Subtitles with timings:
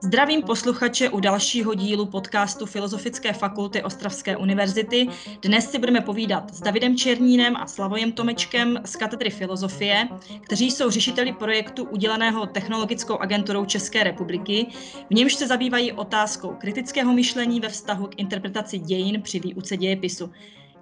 [0.00, 5.08] Zdravím posluchače u dalšího dílu podcastu Filozofické fakulty Ostravské univerzity.
[5.42, 10.08] Dnes si budeme povídat s Davidem Černínem a Slavojem Tomečkem z katedry filozofie,
[10.40, 14.66] kteří jsou řešiteli projektu uděleného Technologickou agenturou České republiky,
[15.10, 20.30] v němž se zabývají otázkou kritického myšlení ve vztahu k interpretaci dějin při výuce dějepisu.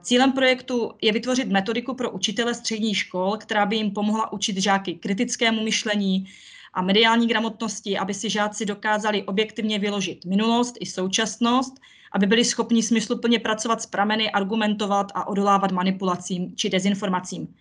[0.02, 4.94] Cílem projektu je vytvořit metodiku pro učitele středních škol, která by jim pomohla učit žáky
[4.94, 6.26] kritickému myšlení,
[6.76, 11.74] a mediální gramotnosti, aby si žáci dokázali objektivně vyložit minulost i současnost,
[12.12, 17.54] aby byli schopni smysluplně pracovat s prameny, argumentovat a odolávat manipulacím či dezinformacím.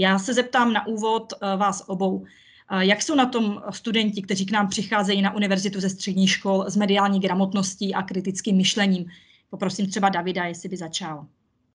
[0.00, 2.24] Já se zeptám na úvod eh, vás obou.
[2.70, 6.64] Eh, jak jsou na tom studenti, kteří k nám přicházejí na univerzitu ze střední škol
[6.68, 9.06] s mediální gramotností a kritickým myšlením?
[9.50, 11.26] Poprosím třeba Davida, jestli by začal.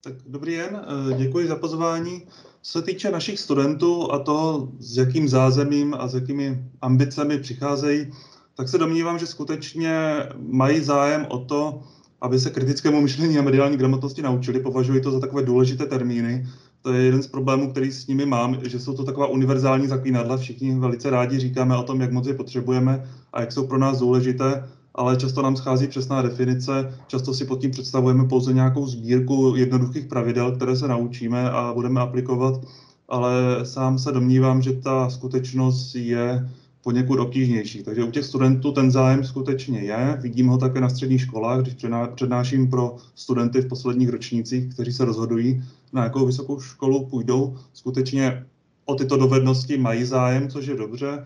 [0.05, 0.81] Tak dobrý den,
[1.13, 2.27] eh, děkuji za pozvání.
[2.63, 8.13] Co se týče našich studentů a toho, s jakým zázemím a s jakými ambicemi přicházejí,
[8.55, 9.93] tak se domnívám, že skutečně
[10.39, 11.83] mají zájem o to,
[12.21, 14.61] aby se kritickému myšlení a mediální gramotnosti naučili.
[14.61, 16.47] Považuji to za takové důležité termíny.
[16.83, 20.37] To je jeden z problémů, který s nimi mám, že jsou to taková univerzální zaklínadla.
[20.37, 23.99] Všichni velice rádi říkáme o tom, jak moc je potřebujeme a jak jsou pro nás
[23.99, 29.55] důležité ale často nám schází přesná definice, často si pod tím představujeme pouze nějakou sbírku
[29.57, 32.61] jednoduchých pravidel, které se naučíme a budeme aplikovat,
[33.09, 36.51] ale sám se domnívám, že ta skutečnost je
[36.83, 37.83] poněkud obtížnější.
[37.83, 40.19] Takže u těch studentů ten zájem skutečně je.
[40.23, 41.77] Vidím ho také na středních školách, když
[42.15, 47.57] přednáším pro studenty v posledních ročnících, kteří se rozhodují, na jakou vysokou školu půjdou.
[47.73, 48.47] Skutečně
[48.85, 51.25] o tyto dovednosti mají zájem, což je dobře.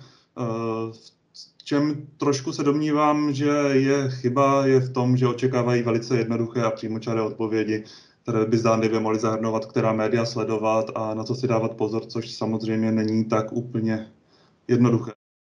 [0.93, 1.14] V
[1.65, 6.71] čem trošku se domnívám, že je chyba, je v tom, že očekávají velice jednoduché a
[6.71, 7.85] přímočaré odpovědi,
[8.23, 12.31] které by zdánlivě mohly zahrnovat, která média sledovat a na co si dávat pozor, což
[12.31, 14.07] samozřejmě není tak úplně
[14.69, 15.13] jednoduché.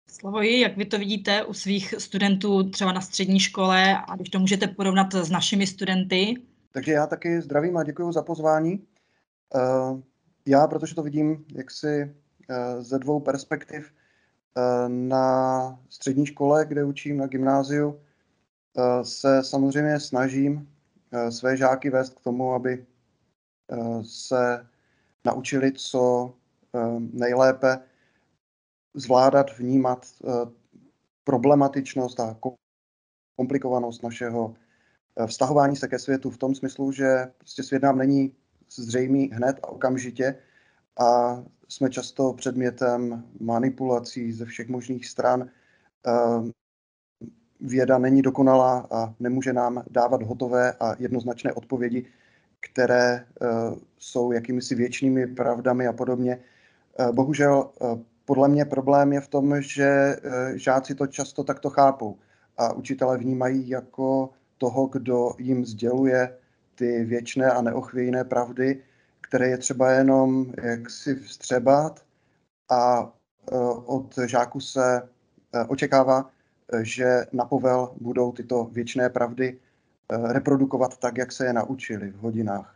[0.10, 4.40] Slavoji, jak vy to vidíte u svých studentů třeba na střední škole a když to
[4.40, 6.36] můžete porovnat s našimi studenty?
[6.72, 8.84] Takže já taky zdravím a děkuji za pozvání.
[9.56, 10.02] Eh,
[10.46, 13.92] já, protože to vidím jaksi eh, ze dvou perspektiv,
[14.88, 18.02] na střední škole, kde učím na gymnáziu,
[18.78, 20.70] eh, se samozřejmě snažím
[21.12, 22.86] eh, své žáky vést k tomu, aby
[24.02, 24.68] se
[25.26, 26.34] naučili co
[27.14, 27.80] nejlépe
[28.94, 30.06] zvládat, vnímat
[31.24, 32.38] problematičnost a
[33.36, 34.56] komplikovanost našeho
[35.28, 38.36] vztahování se ke světu v tom smyslu, že prostě svět nám není
[38.70, 40.36] zřejmý hned a okamžitě
[41.00, 45.50] a jsme často předmětem manipulací ze všech možných stran.
[46.06, 46.52] Ehm,
[47.62, 52.06] věda není dokonalá a nemůže nám dávat hotové a jednoznačné odpovědi,
[52.60, 53.48] které eh,
[53.98, 56.40] jsou jakýmisi věčnými pravdami a podobně.
[57.00, 57.86] Eh, bohužel eh,
[58.26, 60.16] podle mě problém je v tom, že
[60.56, 62.18] žáci to často takto chápou
[62.58, 66.38] a učitele vnímají jako toho, kdo jim sděluje
[66.76, 68.84] ty věčné a neochvějné pravdy
[69.32, 72.06] které je třeba jenom jaksi vstřebat
[72.72, 73.14] a
[73.52, 73.56] e,
[73.86, 75.02] od žáků se
[75.54, 76.30] e, očekává,
[76.74, 79.60] e, že na povel budou tyto věčné pravdy
[80.24, 82.76] reprodukovat tak, jak se je naučili v hodinách.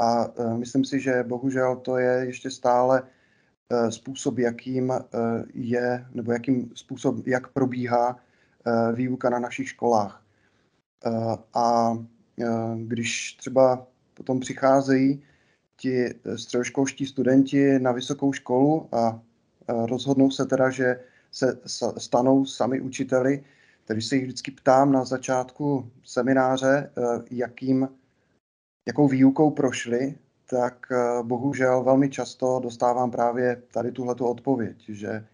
[0.00, 0.26] A
[0.56, 3.02] myslím si, že bohužel to je ještě stále
[3.88, 4.92] způsob, jakým
[5.54, 8.16] je, nebo jakým způsob, jak probíhá
[8.94, 10.22] výuka na našich školách.
[11.54, 11.96] A
[12.76, 15.22] když třeba potom přicházejí
[15.76, 19.20] ti eh, středoškolští studenti na vysokou školu a
[19.68, 21.00] rozhodnou se teda, že
[21.32, 21.60] se
[21.98, 23.44] stanou sami učiteli,
[23.84, 27.88] takže se jich vždycky ptám na začátku semináře, eh, jakým,
[28.88, 30.18] jakou výukou prošli,
[30.50, 35.26] tak eh, bohužel velmi často dostávám právě tady tuhletu odpověď, že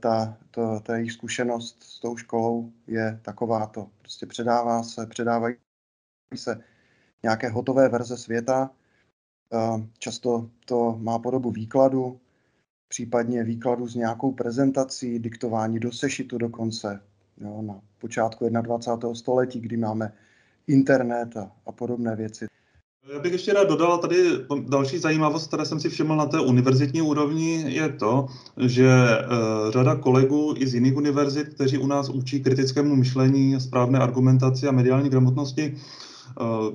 [0.00, 3.90] ta, to, ta jejich zkušenost s tou školou je takováto.
[4.00, 5.56] Prostě předává se, předávají
[6.34, 6.60] se
[7.22, 8.70] nějaké hotové verze světa,
[9.98, 12.18] Často to má podobu výkladu,
[12.88, 17.00] případně výkladu s nějakou prezentací, diktování do sešitu dokonce,
[17.40, 19.14] jo, na počátku 21.
[19.14, 20.12] století, kdy máme
[20.66, 22.46] internet a, a podobné věci.
[23.12, 24.16] Já bych ještě rád dodal tady
[24.68, 28.26] další zajímavost, které jsem si všiml na té univerzitní úrovni, je to,
[28.66, 33.98] že uh, řada kolegů i z jiných univerzit, kteří u nás učí kritickému myšlení, správné
[33.98, 36.07] argumentaci a mediální gramotnosti, Eh,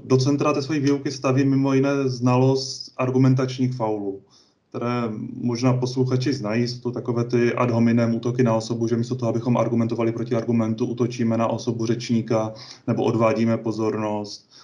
[0.05, 4.21] do centra té své výuky staví mimo jiné znalost argumentačních faulů,
[4.69, 5.03] které
[5.33, 9.29] možná posluchači znají, jsou to takové ty ad hominem útoky na osobu, že místo toho,
[9.29, 12.53] abychom argumentovali proti argumentu, útočíme na osobu řečníka
[12.87, 14.62] nebo odvádíme pozornost, Eh,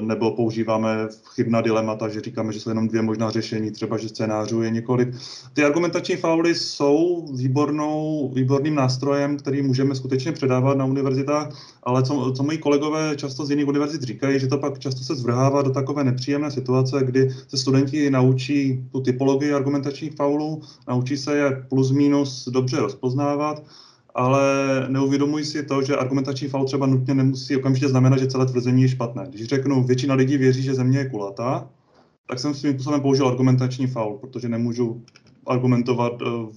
[0.00, 4.62] nebo používáme chybná dilemata, že říkáme, že jsou jenom dvě možná řešení, třeba že scénářů
[4.62, 5.08] je několik.
[5.52, 11.48] Ty argumentační fauly jsou výbornou, výborným nástrojem, který můžeme skutečně předávat na univerzitách,
[11.82, 15.14] ale co, co moji kolegové často z jiných univerzit říkají, že to pak často se
[15.14, 21.36] zvrhává do takové nepříjemné situace, kdy se studenti naučí tu typologii argumentačních faulů, naučí se
[21.36, 23.62] je plus minus dobře rozpoznávat,
[24.18, 24.42] ale
[24.88, 28.88] neuvědomuji si to, že argumentační faul třeba nutně nemusí okamžitě znamenat, že celé tvrzení je
[28.88, 29.26] špatné.
[29.28, 31.70] Když řeknu, většina lidí věří, že Země je kulatá,
[32.28, 35.02] tak jsem svým způsobem použil argumentační faul, protože nemůžu
[35.46, 36.50] argumentovat uh,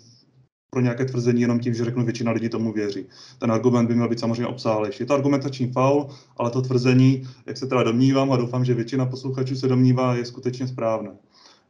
[0.69, 3.05] pro nějaké tvrzení jenom tím, že řeknu, většina lidí tomu věří.
[3.39, 5.03] Ten argument by měl být samozřejmě obsáhlejší.
[5.03, 6.07] Je to argumentační faul,
[6.37, 10.25] ale to tvrzení, jak se teda domnívám a doufám, že většina posluchačů se domnívá, je
[10.25, 11.11] skutečně správné.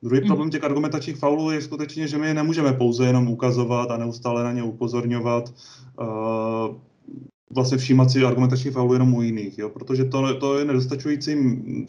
[0.04, 0.28] Druhý hmm.
[0.28, 4.44] problém těch argumentačních faulů je skutečně, že my je nemůžeme pouze jenom ukazovat a neustále
[4.44, 5.54] na ně upozorňovat.
[6.02, 6.76] Uh,
[7.54, 9.70] vlastně všímat si argumentační faulu jenom u jiných, jo?
[9.70, 11.36] protože to, to je nedostačující.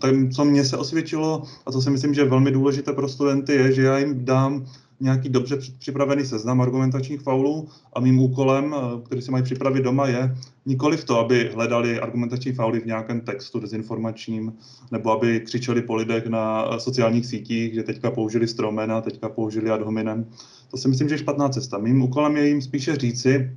[0.01, 3.53] Tak, co mně se osvědčilo a co si myslím, že je velmi důležité pro studenty,
[3.53, 4.67] je, že já jim dám
[5.03, 10.09] nějaký dobře připravený seznam argumentačních faulů a mým úkolem, eh, který si mají připravit doma,
[10.09, 10.35] je
[10.67, 14.53] nikoli v to, aby hledali argumentační fauly v nějakém textu dezinformačním,
[14.91, 19.71] nebo aby křičeli po lidech na eh, sociálních sítích, že teďka použili stromena, teďka použili
[19.71, 20.27] ad hominem.
[20.71, 21.79] To si myslím, že je špatná cesta.
[21.79, 23.57] Mým úkolem je jim spíše říci,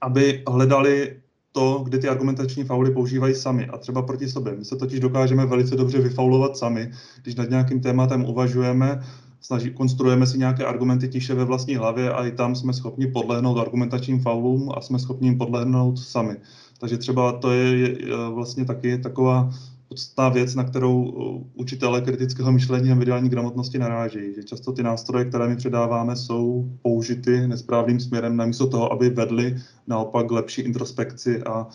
[0.00, 1.16] aby hledali
[1.52, 4.56] to, kdy ty argumentační fauly používají sami a třeba proti sobě.
[4.56, 6.90] My se totiž dokážeme velice dobře vyfaulovat sami,
[7.22, 9.00] když nad nějakým tématem uvažujeme
[9.46, 13.58] snaží, konstruujeme si nějaké argumenty tiše ve vlastní hlavě a i tam jsme schopni podlehnout
[13.58, 16.36] argumentačním faulům a jsme schopni jim podlehnout sami.
[16.80, 17.96] Takže třeba to je,
[18.34, 19.50] vlastně taky taková
[19.88, 24.34] podstatná věc, na kterou uh, učitelé kritického myšlení a mediální gramotnosti narážejí.
[24.34, 29.56] Že často ty nástroje, které my předáváme, jsou použity nesprávným směrem, namísto toho, aby vedli
[29.86, 31.66] naopak lepší introspekci a,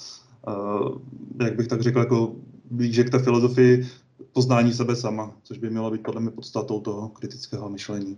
[0.48, 0.98] uh,
[1.44, 2.36] jak bych tak řekl, jako
[2.72, 3.88] blíže k té filozofii
[4.34, 8.18] poznání sebe sama, což by mělo být podle mě podstatou toho kritického myšlení.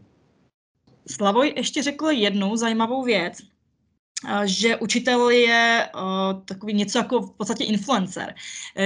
[1.07, 3.37] Slavoj ještě řekl jednu zajímavou věc,
[4.45, 5.87] že učitel je
[6.45, 8.35] takový něco jako v podstatě influencer,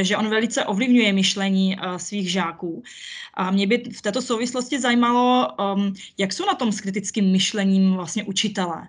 [0.01, 2.83] že on velice ovlivňuje myšlení svých žáků.
[3.33, 7.93] A mě by v této souvislosti zajímalo, um, jak jsou na tom s kritickým myšlením
[7.93, 8.87] vlastně učitelé.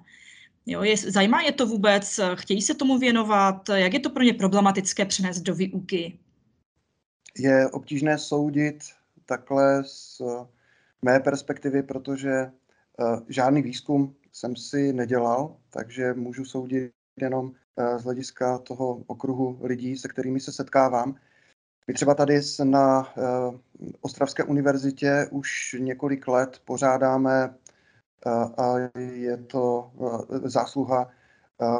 [0.67, 4.33] Jo, je, zajímá je to vůbec, chtějí se tomu věnovat, jak je to pro ně
[4.33, 6.19] problematické přenést do výuky?
[7.39, 8.79] Je obtížné soudit
[9.27, 10.23] takhle z
[11.03, 12.51] mé perspektivy, protože eh,
[13.29, 19.97] žádný výzkum jsem si nedělal, takže můžu soudit jenom eh, z hlediska toho okruhu lidí,
[19.97, 21.15] se kterými se setkávám.
[21.87, 23.23] My třeba tady na eh,
[24.01, 27.55] Ostravské univerzitě už několik let pořádáme
[28.57, 29.91] a je to
[30.45, 31.11] zásluha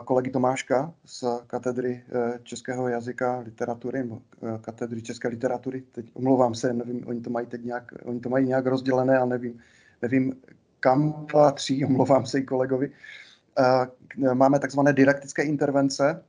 [0.05, 5.81] kolegy Tomáška z katedry eh, českého jazyka, literatury, nebo eh, katedry české literatury.
[5.81, 9.25] Teď omlouvám se, nevím, oni to mají teď nějak, oni to mají nějak rozdělené a
[9.25, 9.61] nevím,
[10.03, 10.43] nevím
[10.81, 12.93] kam patří, omlouvám se i kolegovi.
[13.59, 16.25] Eh, máme takzvané didaktické intervence,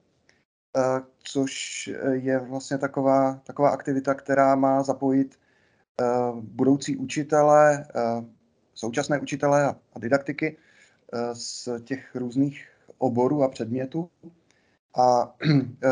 [1.23, 5.39] což je vlastně taková, taková aktivita, která má zapojit
[6.41, 7.85] budoucí učitele,
[8.73, 10.57] současné učitele a didaktiky
[11.33, 12.67] z těch různých
[12.99, 14.09] oboru a předmětu.
[14.97, 15.35] A
[15.83, 15.89] eh,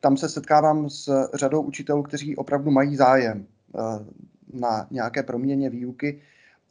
[0.00, 3.80] tam se setkávám s řadou učitelů, kteří opravdu mají zájem eh,
[4.52, 6.20] na nějaké proměně výuky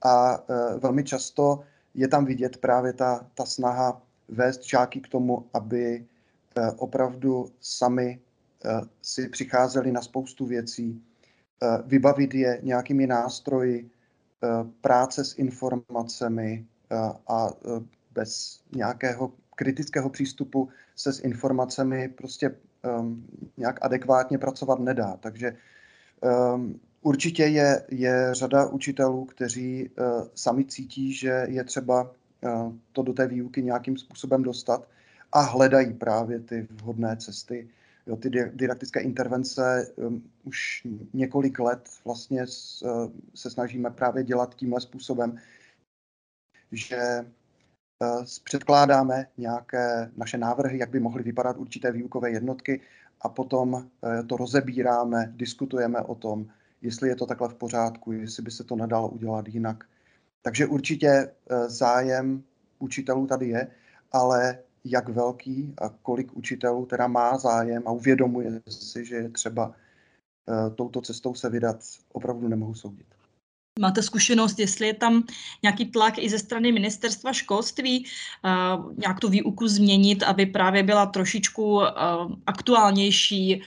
[0.02, 1.64] a eh, velmi často
[1.94, 6.06] je tam vidět právě ta, ta snaha vést žáky k tomu, aby
[6.78, 8.20] opravdu sami
[9.02, 11.04] si přicházeli na spoustu věcí,
[11.86, 13.90] vybavit je nějakými nástroji
[14.82, 16.66] práce s informacemi
[17.28, 17.50] a
[18.12, 22.56] bez nějakého kritického přístupu se s informacemi prostě
[23.00, 23.26] um,
[23.58, 25.18] nějak adekvátně pracovat nedá.
[25.18, 25.58] Takže
[26.54, 32.02] um, určitě je, je řada učitelů, kteří uh, sami cítí, že je třeba
[32.42, 34.88] uh, to do té výuky nějakým způsobem dostat
[35.32, 37.70] a hledají právě ty vhodné cesty.
[38.08, 44.56] Jo, ty didaktické intervence um, už několik let vlastně s, uh, se snažíme právě dělat
[44.56, 45.38] tímhle způsobem,
[46.72, 47.26] že
[48.44, 52.82] předkládáme nějaké naše návrhy, jak by mohly vypadat určité výukové jednotky
[53.22, 56.46] a potom eh, to rozebíráme, diskutujeme o tom,
[56.82, 59.84] jestli je to takhle v pořádku, jestli by se to nedalo udělat jinak.
[60.42, 62.44] Takže určitě eh, zájem
[62.80, 63.68] učitelů tady je,
[64.12, 69.74] ale jak velký a kolik učitelů teda má zájem a uvědomuje si, že je třeba
[70.76, 71.80] touto cestou se vydat,
[72.12, 73.06] opravdu nemohu soudit.
[73.80, 75.24] Máte zkušenost, jestli je tam
[75.64, 81.06] nějaký tlak i ze strany ministerstva školství, uh, nějak tu výuku změnit, aby právě byla
[81.06, 81.86] trošičku uh,
[82.46, 83.62] aktuálnější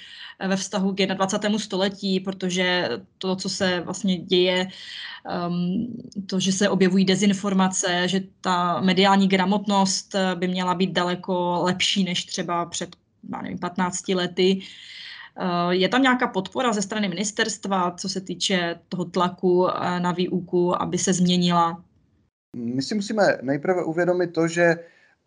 [0.49, 1.59] ve vztahu k 21.
[1.59, 4.69] století, protože to, co se vlastně děje,
[5.49, 5.87] um,
[6.27, 12.25] to, že se objevují dezinformace, že ta mediální gramotnost by měla být daleko lepší než
[12.25, 12.97] třeba před
[13.43, 15.14] nevím, 15 lety, Eh,
[15.71, 20.83] je tam nějaká podpora ze strany ministerstva, co se týče toho tlaku eh, na výuku,
[20.83, 21.85] aby se změnila?
[22.57, 24.63] My si musíme nejprve uvědomit to, že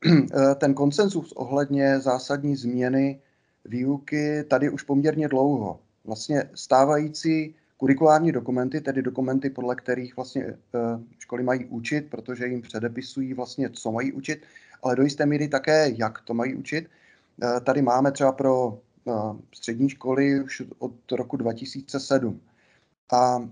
[0.06, 3.20] eh, ten konsenzus ohledně zásadní změny
[3.66, 5.80] výuky tady už poměrně dlouho.
[6.06, 10.54] Vlastně stávající kurikulární dokumenty, tedy dokumenty, podle kterých vlastně
[11.20, 14.42] školy mají učit, protože jim předepisují vlastně, co mají učit,
[14.84, 16.90] ale do jisté míry také, jak to mají učit.
[17.64, 18.80] Tady máme třeba pro
[19.56, 22.42] střední školy už od roku 2007.
[23.14, 23.50] A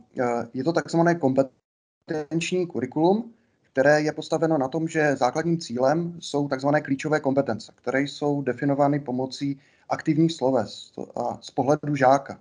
[0.54, 3.34] je to takzvané kompetenční kurikulum,
[3.72, 9.00] které je postaveno na tom, že základním cílem jsou takzvané klíčové kompetence, které jsou definovány
[9.00, 9.60] pomocí
[9.90, 12.40] aktivních sloves a z pohledu žáka.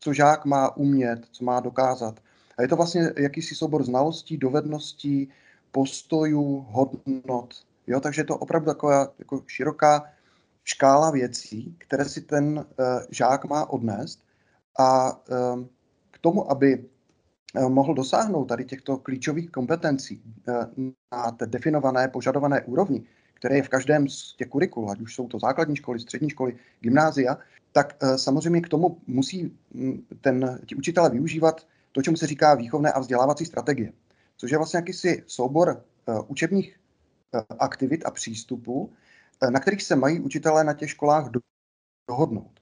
[0.00, 2.20] Co žák má umět, co má dokázat.
[2.58, 5.28] A je to vlastně jakýsi soubor znalostí, dovedností,
[5.70, 7.54] postojů, hodnot.
[7.86, 10.04] Jo, takže je to opravdu taková jako široká
[10.64, 12.64] škála věcí, které si ten uh,
[13.10, 14.24] žák má odnést
[14.78, 15.64] a uh,
[16.10, 20.22] k tomu, aby uh, mohl dosáhnout tady těchto klíčových kompetencí
[21.12, 23.04] na té definované, požadované úrovni,
[23.34, 26.56] které je v každém z těch kurikul, ať už jsou to základní školy, střední školy,
[26.80, 27.38] gymnázia,
[27.72, 29.58] tak samozřejmě k tomu musí
[30.20, 33.92] ten, ti učitelé využívat to, čemu se říká výchovné a vzdělávací strategie,
[34.36, 35.84] což je vlastně jakýsi soubor
[36.28, 36.76] učebních
[37.58, 39.11] aktivit a přístupů, Eh,
[39.50, 41.30] na kterých se mají učitelé na těch školách
[42.08, 42.60] dohodnout.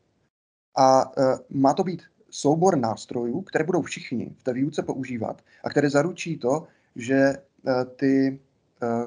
[0.77, 5.71] A eh, má to být soubor nástrojů, které budou všichni v té výuce používat a
[5.71, 8.41] které zaručí to, že eh, ty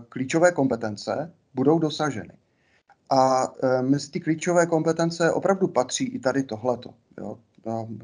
[0.10, 2.34] klíčové kompetence budou dosaženy.
[3.10, 6.94] A mezi ty klíčové kompetence opravdu patří i tady tohleto.
[7.18, 7.40] Jo.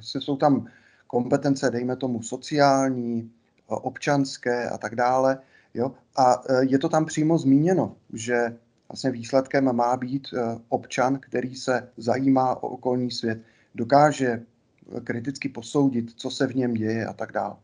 [0.01, 0.67] Jsou tam
[1.07, 3.31] kompetence, dejme tomu, sociální,
[3.67, 5.39] občanské a tak dále.
[5.73, 5.91] Jo.
[6.17, 8.57] A je to tam přímo zmíněno, že
[8.89, 13.41] vlastně výsledkem má být eh, občan, který se zajímá o okolní svět,
[13.75, 17.55] dokáže eh, kriticky posoudit, co se v něm děje a tak dále.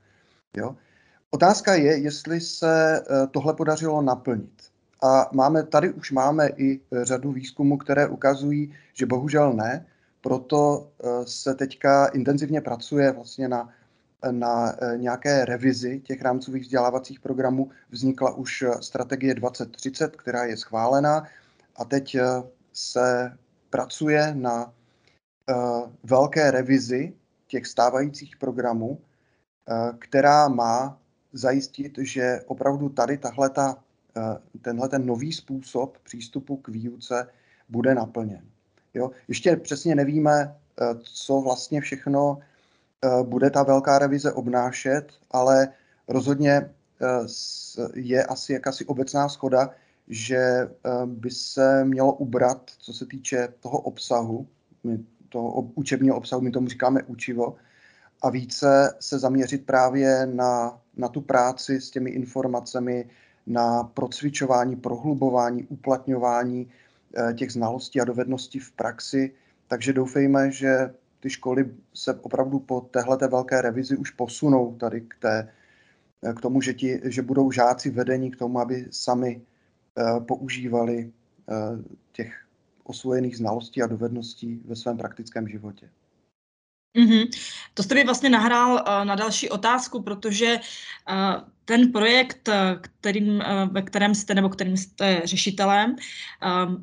[0.58, 0.76] Jo?
[1.32, 4.64] Otázka je, jestli se eh, tohle podařilo naplnit.
[5.04, 9.86] A máme, tady už máme i řadu výzkumů, které ukazují, že bohužel ne,
[10.22, 10.90] proto
[11.26, 13.70] se teďka intenzivně pracuje vlastně na
[14.32, 20.58] na eh, nějaké revizi těch rámcových vzdělávacích programů vznikla už eh, strategie 2030, která je
[20.58, 21.24] schválená
[21.76, 22.24] a teď eh,
[22.74, 23.38] se
[23.70, 24.74] pracuje na
[26.04, 27.14] velké revizi
[27.48, 29.02] těch stávajících programů,
[30.00, 31.00] která má
[31.34, 33.84] zajistit, že opravdu tady tahleta,
[34.62, 37.28] tenhle ten nový způsob přístupu k výuce
[37.70, 38.42] bude naplněn.
[38.94, 39.12] Jo?
[39.28, 40.56] Ještě přesně nevíme,
[41.04, 42.40] co vlastně všechno
[43.24, 45.68] bude ta velká revize obnášet, ale
[46.08, 46.70] rozhodně eh,
[47.94, 49.70] je asi jakási obecná schoda,
[50.08, 50.70] že eh,
[51.06, 54.48] by se mělo ubrat, co se týče toho obsahu,
[55.30, 57.56] toho učebního obsahu, my tomu říkáme učivo,
[58.22, 63.10] a více se zaměřit právě na, na tu práci s těmi informacemi,
[63.48, 66.72] na procvičování, prohlubování, uplatňování
[67.36, 69.34] těch znalostí a dovedností v praxi.
[69.68, 70.94] Takže doufejme, že
[71.26, 75.50] ty školy se opravdu po téhleté velké revizi už posunou tady k, té,
[76.38, 81.82] k tomu, že, ti, že budou žáci vedení k tomu, aby sami uh, používali uh,
[82.12, 82.46] těch
[82.84, 85.90] osvojených znalostí a dovedností ve svém praktickém životě.
[86.96, 87.30] Mm-hmm.
[87.74, 90.60] To jste mi vlastně nahrál uh, na další otázku, protože
[91.10, 95.96] uh, ten projekt, eh, kterým, uh, ve kterém jste nebo kterým jste řešitelem,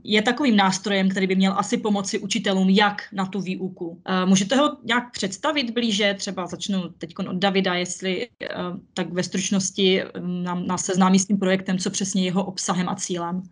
[0.04, 3.88] je takovým nástrojem, který by měl asi pomoci učitelům, jak na tu výuku.
[3.88, 6.14] Uh, můžete ho nějak představit blíže?
[6.18, 11.38] Třeba začnu teď od Davida, jestli uh, tak ve stručnosti nám, nás seznámí s tím
[11.38, 13.42] projektem, co přesně jeho obsahem a cílem.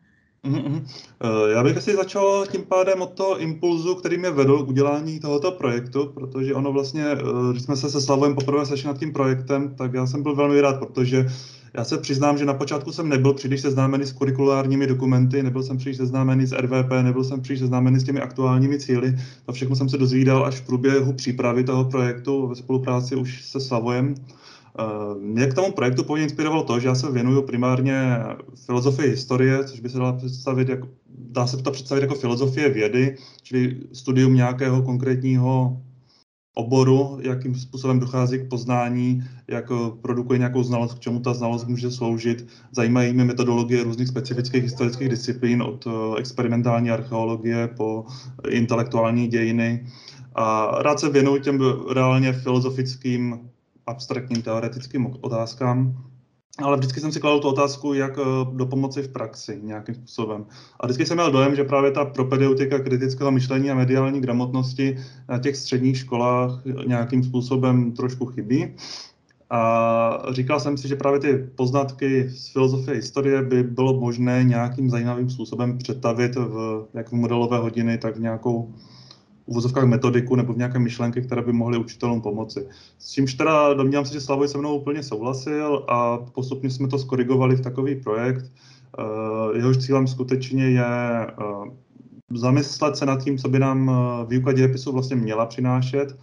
[0.44, 0.82] Mm-hmm.
[1.52, 5.52] Já bych asi začal tím pádem od toho impulzu, který mě vedl k udělání tohoto
[5.52, 7.16] projektu, protože ono vlastně, eh,
[7.50, 10.60] když jsme se se Slavojem poprvé sešli nad tím projektem, tak já jsem byl velmi
[10.60, 11.26] rád, protože
[11.74, 15.76] já se přiznám, že na počátku jsem nebyl příliš seznámený s kurikulárními dokumenty, nebyl jsem
[15.76, 19.16] příliš seznámený s RVP, nebyl jsem příliš seznámený s těmi aktuálními cíly.
[19.46, 23.60] To všechno jsem se dozvídal až v průběhu přípravy toho projektu ve spolupráci už se
[23.60, 24.14] Slavojem.
[24.14, 24.40] Eh,
[25.20, 28.18] mě k tomu projektu původně inspirovalo to, že já se věnuju primárně
[28.66, 33.16] filozofii historie, což by se dá představit jako, dá se to představit jako filozofie vědy,
[33.42, 35.82] čili studium nějakého konkrétního
[36.54, 39.64] oboru, jakým způsobem dochází k poznání, jak
[40.02, 42.46] produkuje nějakou znalost, k čemu ta znalost může sloužit.
[42.72, 45.86] Zajímají mě metodologie různých specifických historických disciplín, od
[46.18, 48.04] experimentální archeologie po
[48.48, 49.86] intelektuální dějiny.
[50.34, 51.60] A rád se věnuju těm
[51.94, 53.49] reálně filozofickým,
[53.90, 56.04] abstraktním, teoretickým otázkám.
[56.58, 60.46] Ale vždycky jsem si kladl tu otázku, jak eh, do pomoci v praxi nějakým způsobem.
[60.80, 65.38] A vždycky jsem měl dojem, že právě ta propedeutika kritického myšlení a mediální gramotnosti na
[65.38, 68.74] těch středních školách nějakým způsobem trošku chybí.
[69.50, 74.90] A říkal jsem si, že právě ty poznatky z filozofie historie by bylo možné nějakým
[74.90, 78.74] zajímavým způsobem přetavit v jak v modelové hodiny, tak v nějakou
[79.50, 82.66] uvozovkách metodiku nebo v nějaké myšlenky, které by mohly učitelům pomoci.
[82.98, 86.98] S čímž teda domnívám se, že Slavoj se mnou úplně souhlasil a postupně jsme to
[86.98, 88.44] skorigovali v takový projekt.
[88.98, 91.34] Eh, jehož cílem skutečně je eh,
[92.30, 96.16] zamyslet se nad tím, co by nám eh, výuka dějepisu vlastně měla přinášet,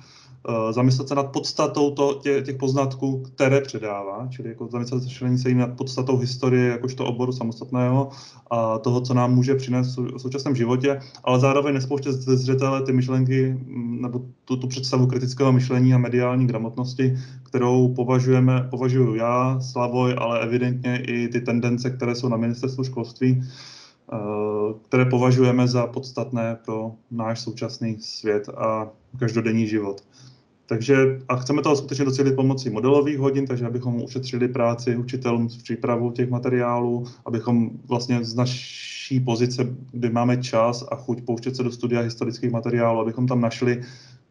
[0.72, 5.04] zamyslet se nad podstatou to, tě, těch poznatků, které předává, čili jako zamyslet
[5.38, 8.10] se nad podstatou historie jakožto oboru samostatného
[8.52, 12.94] a toho, co nám může přinést v současném životě, ale zároveň nespouštět ze zřetele ty
[12.94, 19.60] myšlenky mm, nebo tu, tu představu kritického myšlení a mediální gramotnosti, kterou považujeme, považuji já,
[19.60, 23.44] Slavoj, ale evidentně i ty tendence, které jsou na ministerstvu školství,
[24.14, 24.18] eh,
[24.88, 28.88] které považujeme za podstatné pro náš současný svět a
[29.20, 30.04] každodenní život.
[30.68, 35.58] Takže a chceme to skutečně docílit pomocí modelových hodin, takže abychom ušetřili práci učitelům s
[35.58, 41.64] přípravou těch materiálů, abychom vlastně z naší pozice, kdy máme čas a chuť pouštět se
[41.64, 43.82] do studia historických materiálů, abychom tam našli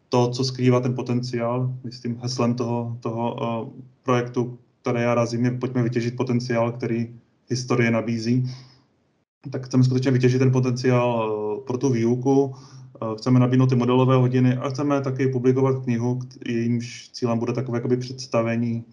[0.09, 1.73] to, co skrývá ten potenciál.
[1.83, 3.69] Myslím, heslem toho, toho uh,
[4.03, 7.15] projektu, které já razím, je pojďme vytěžit potenciál, který
[7.49, 8.53] historie nabízí.
[9.51, 12.76] Tak chceme skutečně vytěžit ten potenciál uh, pro tu výuku, Eh,
[13.17, 17.97] chceme nabídnout ty modelové hodiny a chceme taky publikovat knihu, jejímž cílem bude takové jakoby
[17.97, 18.83] představení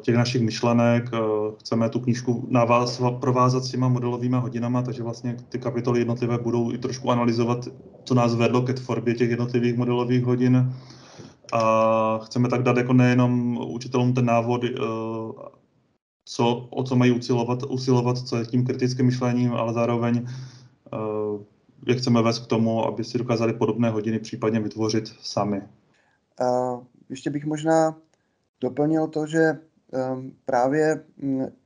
[0.00, 1.10] těch našich myšlenek.
[1.58, 6.72] Chceme tu knížku vás provázat s těma modelovými hodinama, takže vlastně ty kapitoly jednotlivé budou
[6.72, 7.68] i trošku analyzovat,
[8.04, 10.72] co nás vedlo ke tvorbě těch jednotlivých modelových hodin.
[11.52, 14.64] A chceme tak dát jako nejenom učitelům ten návod,
[16.24, 20.26] co, o co mají usilovat, usilovat, co je tím kritickým myšlením, ale zároveň
[21.86, 25.62] je chceme vést k tomu, aby si dokázali podobné hodiny případně vytvořit sami.
[26.40, 26.78] A
[27.08, 27.96] ještě bych možná
[28.60, 31.04] doplnil to, že um, právě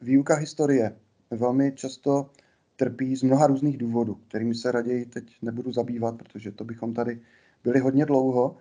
[0.01, 0.97] výuka historie
[1.31, 2.31] velmi často
[2.77, 7.21] trpí z mnoha různých důvodů, kterými se raději teď nebudu zabývat, protože to bychom tady
[7.65, 8.57] byli hodně dlouho.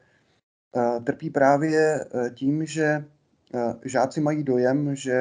[1.04, 3.06] Trpí právě e, tím, že e,
[3.86, 5.14] žáci mají dojem, že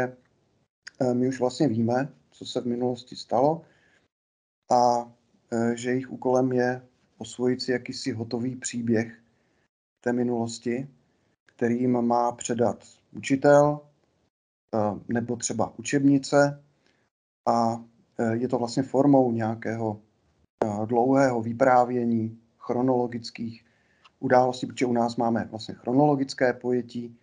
[1.00, 3.62] e, my už vlastně víme, co se v minulosti stalo
[4.70, 5.12] a
[5.74, 6.82] že jejich úkolem je
[7.18, 9.18] osvojit si jakýsi hotový příběh
[10.00, 10.88] té minulosti,
[11.46, 13.80] který jim má předat učitel
[14.74, 14.78] eh,
[15.08, 16.62] nebo třeba učebnice.
[17.48, 17.84] A
[18.18, 20.00] eh, je to vlastně formou nějakého
[20.86, 23.64] dlouhého vyprávění chronologických
[24.20, 27.18] událostí, protože u nás máme vlastně chronologické pojetí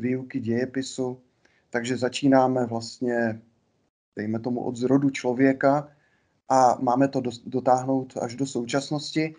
[0.00, 1.20] výuky dějepisu,
[1.70, 3.40] takže začínáme vlastně,
[4.16, 5.88] dejme tomu, od zrodu člověka
[6.48, 9.34] a máme to dotáhnout až do současnosti.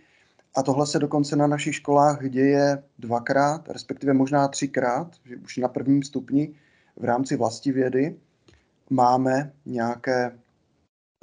[0.56, 5.68] A tohle se dokonce na našich školách děje dvakrát, respektive možná třikrát, že už na
[5.68, 6.54] prvním stupni
[6.96, 8.20] v rámci vlastivědy
[8.90, 10.40] máme nějaké,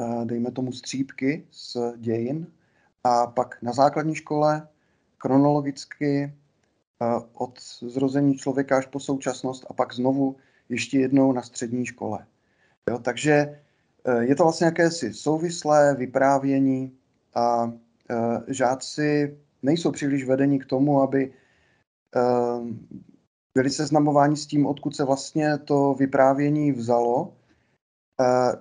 [0.00, 2.46] eh, dejme tomu, střípky z dějin
[3.04, 4.68] a pak na základní škole
[5.18, 6.32] chronologicky
[7.02, 10.36] eh, od zrození člověka až po současnost a pak znovu
[10.68, 12.26] ještě jednou na střední škole.
[12.90, 13.60] Jo, takže
[14.20, 16.98] je to vlastně jakési souvislé vyprávění
[17.34, 17.72] a
[18.10, 18.14] eh,
[18.48, 21.32] žáci nejsou příliš vedeni k tomu, aby
[22.16, 22.20] eh,
[23.54, 27.32] byli seznamováni s tím, odkud se vlastně to vyprávění vzalo,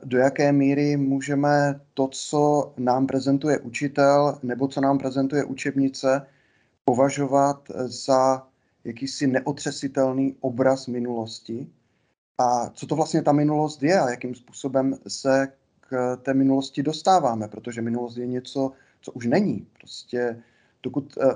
[0.03, 6.27] do jaké míry můžeme to, co nám prezentuje učitel nebo co nám prezentuje učebnice,
[6.85, 8.47] považovat za
[8.83, 11.67] jakýsi neotřesitelný obraz minulosti
[12.37, 15.47] a co to vlastně ta minulost je a jakým způsobem se
[15.79, 18.71] k té minulosti dostáváme, protože minulost je něco,
[19.01, 19.67] co už není.
[19.79, 20.43] Prostě
[20.83, 21.35] dokud eh,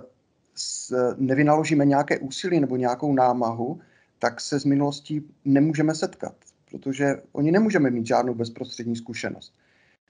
[1.17, 3.79] nevynaložíme nějaké úsilí nebo nějakou námahu,
[4.19, 6.35] tak se s minulostí nemůžeme setkat,
[6.71, 9.53] protože oni nemůžeme mít žádnou bezprostřední zkušenost.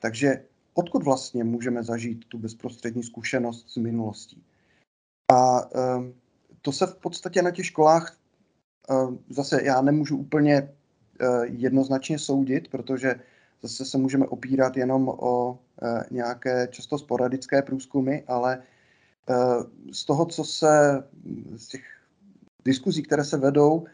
[0.02, 4.44] Takže odkud vlastně můžeme zažít tu bezprostřední zkušenost s minulostí?
[5.32, 6.14] A um,
[6.62, 8.18] to se v podstatě na těch školách,
[9.30, 10.79] zase já nemůžu úplně Eh,
[11.44, 13.16] jednoznačně soudit, protože
[13.62, 18.62] zase se můžeme opírat jenom o eh, nějaké často sporadické průzkumy, ale
[19.30, 19.34] eh,
[19.92, 21.04] z toho, co se
[21.56, 21.84] z těch
[22.66, 23.86] diskuzí, které se vedou,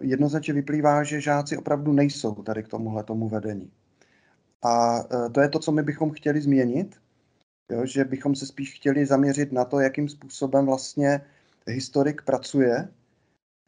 [0.00, 3.70] jednoznačně vyplývá, že žáci opravdu nejsou tady k tomuhle tomu vedení.
[4.62, 6.96] A to je to, co my bychom chtěli změnit,
[7.72, 11.20] jo, že bychom se spíš chtěli zaměřit na to, jakým způsobem vlastně
[11.66, 12.88] historik pracuje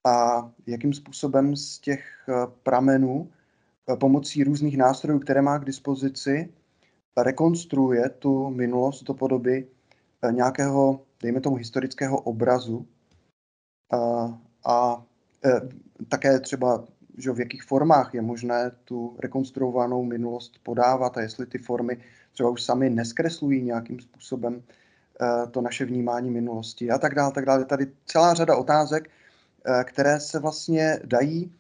[0.07, 2.29] a jakým způsobem z těch
[2.63, 3.31] pramenů
[4.01, 6.53] pomocí různých nástrojů, které má k dispozici,
[7.17, 9.69] rekonstruuje tu minulost do podoby
[10.23, 12.87] eh, nějakého, dejme tomu, historického obrazu
[13.93, 15.05] a, a
[16.09, 16.85] také třeba,
[17.19, 21.99] že v jakých formách je možné tu rekonstruovanou minulost podávat a jestli ty formy
[22.33, 24.63] třeba už sami neskreslují nějakým způsobem
[25.51, 27.65] to naše vnímání minulosti a tak dále, tak dále.
[27.65, 29.11] Tady celá řada otázek,
[29.85, 31.53] které se vlastně dají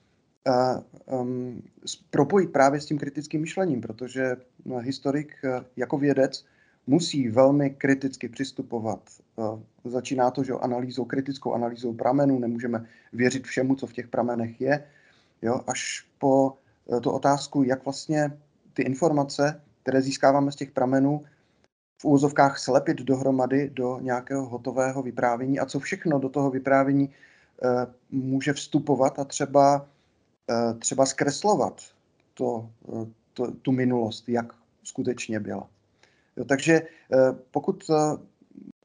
[1.07, 1.63] um,
[2.11, 5.33] propojit právě s tím kritickým myšlením, protože no, historik
[5.77, 6.45] jako vědec
[6.87, 9.01] musí velmi kriticky přistupovat.
[9.85, 14.87] Začíná to, že analýzou, kritickou analýzou pramenů, nemůžeme věřit všemu, co v těch pramenech je,
[15.43, 16.53] jo, až po
[17.01, 18.39] tu otázku, jak vlastně
[18.73, 21.25] ty informace, které získáváme z těch pramenů,
[22.01, 27.11] v úvozovkách slepit dohromady do nějakého hotového vyprávění a co všechno do toho vyprávění
[28.11, 29.89] může vstupovat a třeba
[30.51, 31.83] Eh, třeba zkreslovat
[32.35, 35.71] to, eh, to, tu minulost, jak skutečně byla.
[36.37, 37.85] Jo, takže eh, pokud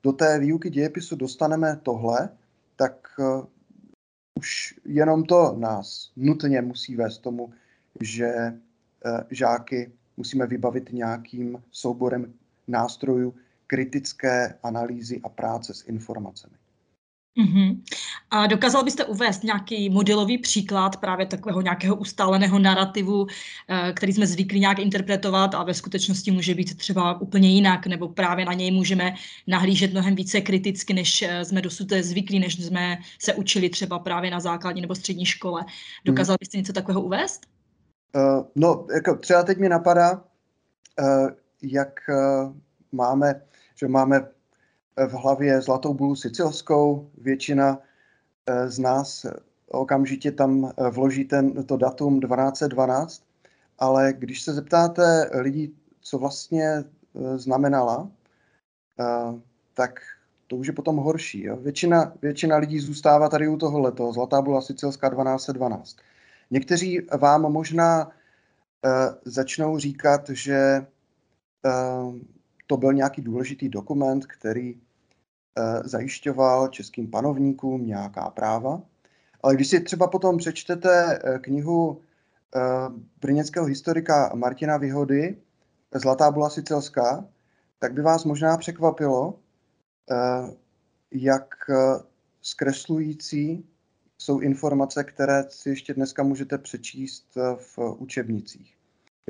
[0.04, 2.30] do té výuky dějepisu dostaneme tohle,
[2.76, 3.08] tak
[4.40, 7.54] už jenom to nás nutně musí vést tomu,
[8.02, 8.60] že
[9.30, 12.34] žáky musíme vybavit nějakým souborem
[12.68, 13.36] nástrojů
[13.68, 16.61] kritické analýzy a práce s informacemi.
[17.38, 17.82] Mm-hmm.
[18.30, 23.28] A dokázal byste uvést nějaký modelový příklad právě takového nějakého ustáleného narrativu,
[23.68, 28.10] eh, který jsme zvyklí nějak interpretovat a ve skutečnosti může být třeba úplně jinak, nebo
[28.10, 29.14] právě na něj můžeme
[29.48, 34.32] nahlížet mnohem více kriticky, než eh, jsme dosud zvyklí, než jsme se učili třeba právě
[34.32, 35.66] na základní nebo střední škole.
[36.06, 37.42] Dokázal byste něco takového uvést?
[38.16, 41.30] Uh, no, jako třeba teď mi napadá, uh,
[41.62, 42.56] jak uh,
[42.92, 43.42] máme,
[43.76, 44.28] že máme
[45.08, 47.10] v hlavě Zlatou bulu sicilskou.
[47.18, 47.80] Většina
[48.46, 49.26] eh, z nás
[49.68, 53.24] okamžitě tam eh, vloží ten, to datum 1212,
[53.80, 58.12] ale když se zeptáte lidí, co vlastně eh, znamenala,
[59.74, 60.00] tak
[60.48, 61.44] to už je potom horší.
[61.44, 61.58] Jo?
[61.58, 64.14] Většina, většina lidí zůstává tady u toho leto.
[64.14, 65.98] Zlatá bula sicilská 1212.
[66.52, 68.12] Někteří vám možná
[69.26, 70.86] začnou říkat, že
[72.68, 74.82] to byl nějaký důležitý dokument, který
[75.84, 78.82] zajišťoval českým panovníkům nějaká práva.
[79.44, 82.02] Ale když si třeba potom přečtete eh, knihu
[82.56, 82.60] eh,
[83.22, 85.38] brněnského historika Martina Vyhody
[85.96, 87.26] Zlatá bula sicilská,
[87.80, 89.40] tak by vás možná překvapilo,
[91.12, 91.56] jak
[92.42, 93.66] zkreslující
[94.18, 98.78] jsou informace, které si ještě dneska můžete přečíst v učebnicích.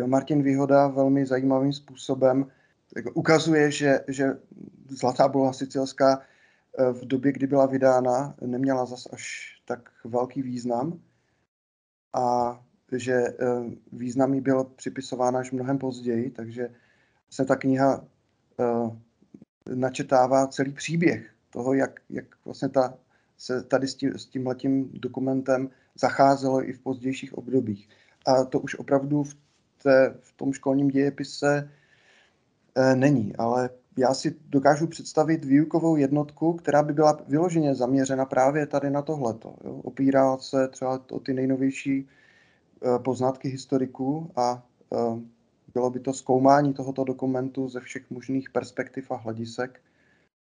[0.06, 2.52] Martin Výhoda velmi zajímavým způsobem
[2.96, 4.26] jako ukazuje, že, že
[4.92, 11.00] Zlatá bola sicilská eh, v době, kdy byla vydána, neměla zas až tak velký význam
[12.14, 12.60] a
[12.92, 13.36] že eh,
[13.92, 16.70] význam jí byl připisován až mnohem později, takže
[17.30, 18.06] se ta kniha
[18.60, 22.98] eh, načetává celý příběh toho, jak, jak vlastně ta,
[23.38, 27.90] se tady s, tím, s tímhletím dokumentem zacházelo i v pozdějších obdobích.
[28.26, 29.36] A to už opravdu v,
[29.84, 31.72] té, v tom školním dějepise
[32.96, 38.90] není, ale já si dokážu představit výukovou jednotku, která by byla vyloženě zaměřena právě tady
[38.90, 39.56] na tohleto.
[39.64, 39.74] Jo?
[39.74, 44.98] Opírá se třeba o ty nejnovější e, poznatky historiků a e,
[45.74, 49.82] bylo by to zkoumání tohoto dokumentu ze všech možných perspektiv a hledisek,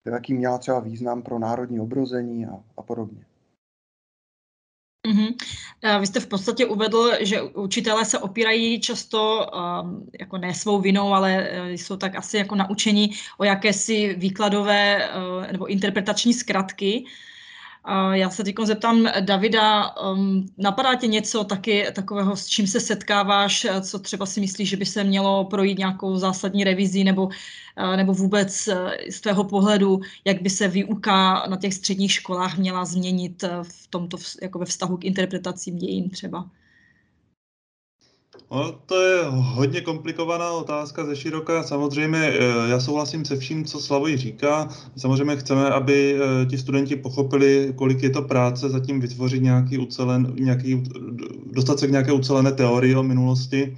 [0.05, 3.25] jaký měla třeba význam pro národní obrození a, a podobně.
[5.05, 5.99] Mm-hmm.
[5.99, 9.47] Vy jste v podstatě uvedl, že učitelé se opírají často
[9.83, 15.09] um, jako ne svou vinou, ale uh, jsou tak asi jako naučení o jakési výkladové
[15.09, 17.05] uh, nebo interpretační zkratky.
[18.11, 23.67] Já se teď zeptám Davida, um, napadá tě něco taky takového, s čím se setkáváš,
[23.81, 28.13] co třeba si myslíš, že by se mělo projít nějakou zásadní revizí nebo, uh, nebo
[28.13, 28.75] vůbec uh,
[29.09, 34.17] z tvého pohledu, jak by se výuka na těch středních školách měla změnit v tomto
[34.41, 36.49] jako ve vztahu k interpretacím dějin třeba?
[38.55, 41.63] No, to je hodně komplikovaná otázka ze široka.
[41.63, 44.69] Samozřejmě eh, já souhlasím se vším, co Slavoj říká.
[44.97, 50.33] Samozřejmě chceme, aby eh, ti studenti pochopili, kolik je to práce zatím vytvořit nějaký ucelen,
[50.39, 50.83] nějaký,
[51.51, 53.77] dostat se k nějaké ucelené teorii o minulosti,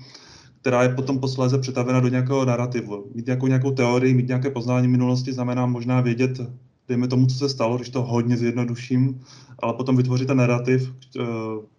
[0.62, 3.06] která je potom posléze přetavena do nějakého narrativu.
[3.16, 6.42] Mít nějakou, nějakou teorii, mít nějaké poznání minulosti znamená možná vědět
[6.88, 9.22] dejme tomu, co se stalo, když to hodně zjednoduším,
[9.60, 10.94] ale potom vytvořit ten narrativ,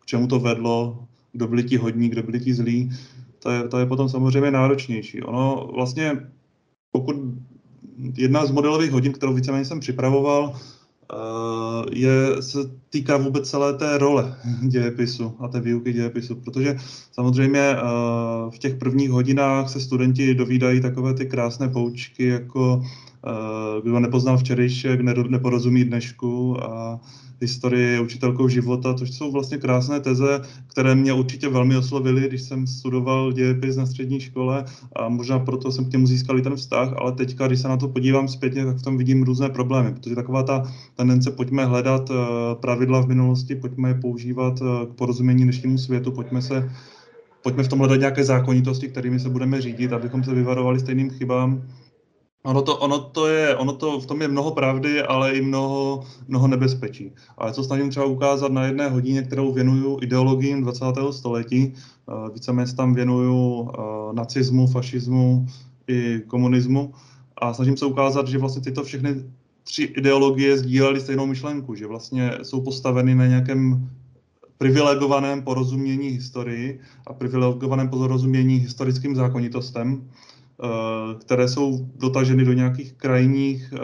[0.00, 2.90] k čemu to vedlo, kdo byli ti hodní, kdo byli ti zlí,
[3.38, 5.22] to je, to je potom samozřejmě náročnější.
[5.22, 6.26] Ono vlastně,
[6.92, 7.16] pokud
[8.16, 10.54] jedna z modelových hodin, kterou víceméně jsem připravoval,
[11.12, 11.16] eh,
[11.92, 12.58] je, se
[12.90, 14.36] týká vůbec celé té role
[14.68, 16.76] dějepisu a té výuky dějepisu, protože
[17.12, 17.80] samozřejmě eh,
[18.50, 22.82] v těch prvních hodinách se studenti dovídají takové ty krásné poučky, jako
[23.26, 27.00] eh, kdo nepoznal včerejšek, neporozumí dnešku a
[27.40, 32.42] historie je učitelkou života, což jsou vlastně krásné teze, které mě určitě velmi oslovily, když
[32.42, 34.64] jsem studoval dějepis na střední škole
[34.96, 37.76] a možná proto jsem k němu získal i ten vztah, ale teďka, když se na
[37.76, 42.10] to podívám zpětně, tak v tom vidím různé problémy, protože taková ta tendence, pojďme hledat
[42.10, 42.14] eh,
[42.54, 46.70] pravidla v minulosti, pojďme je používat eh, k porozumění dnešnímu světu, pojďme se
[47.42, 51.62] pojďme v tom hledat nějaké zákonitosti, kterými se budeme řídit, abychom se vyvarovali stejným chybám,
[52.42, 56.04] Ono to, ono to je, ono to, v tom je mnoho pravdy, ale i mnoho,
[56.28, 57.12] mnoho nebezpečí.
[57.38, 60.84] Ale co snažím třeba ukázat na jedné hodině, kterou věnuju ideologiím 20.
[61.10, 61.72] století,
[62.06, 63.68] uh, víceméně tam věnuju uh,
[64.12, 65.46] nacismu, fašismu
[65.88, 66.94] i komunismu
[67.36, 69.24] a snažím se ukázat, že vlastně tyto všechny
[69.64, 73.90] tři ideologie sdílely stejnou myšlenku, že vlastně jsou postaveny na nějakém
[74.58, 80.37] privilegovaném porozumění historii a privilegovaném porozumění historickým zákonitostem, Eh,
[81.20, 83.78] které jsou dotaženy do nějakých krajních eh,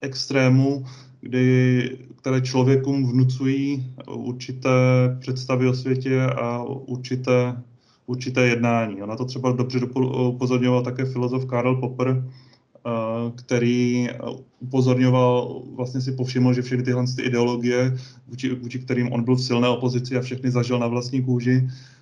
[0.00, 0.84] extrémů,
[1.20, 4.70] kdy, které člověkům vnucují určité
[5.20, 7.62] představy o světě a určité,
[8.06, 9.00] určité jednání.
[9.00, 9.80] A na to třeba dobře
[10.28, 12.90] upozorňoval také filozof Karl Popper, eh,
[13.34, 14.08] který
[14.60, 19.68] upozorňoval, vlastně si povšiml, že všechny tyhle ideologie, vůči, vůči kterým on byl v silné
[19.68, 21.97] opozici a všechny zažil na vlastní kůži, Eh,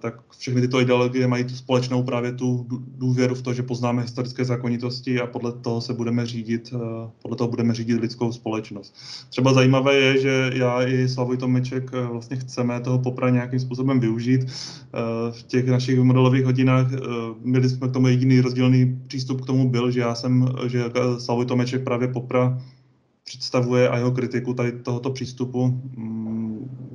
[0.00, 2.66] tak všechny tyto ideologie mají tu společnou právě tu
[2.98, 7.36] důvěru v to, že poznáme historické zákonitosti a podle toho se budeme řídit, eh, podle
[7.36, 8.94] toho budeme řídit lidskou společnost.
[9.28, 14.00] Třeba zajímavé je, že já i Slavoj Tomeček eh, vlastně chceme toho popra nějakým způsobem
[14.00, 14.40] využít.
[15.30, 16.86] V těch našich modelových hodinách
[17.42, 20.84] měli jsme k tomu jediný rozdílný přístup k tomu byl, že já jsem, že
[21.18, 22.58] Slavoj Tomeček právě popra
[23.24, 26.43] představuje a jeho kritiku tady tohoto přístupu mm,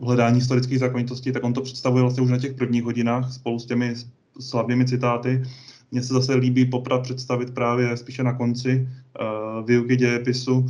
[0.04, 3.66] hledání historických zákonitostí, tak on to představuje vlastně už na těch prvních hodinách spolu s
[3.66, 3.96] těmi
[4.40, 5.44] slavnými citáty.
[5.92, 8.88] Mně se zase líbí poprat představit právě spíše na konci
[9.22, 10.66] uh, výuky dějepisu,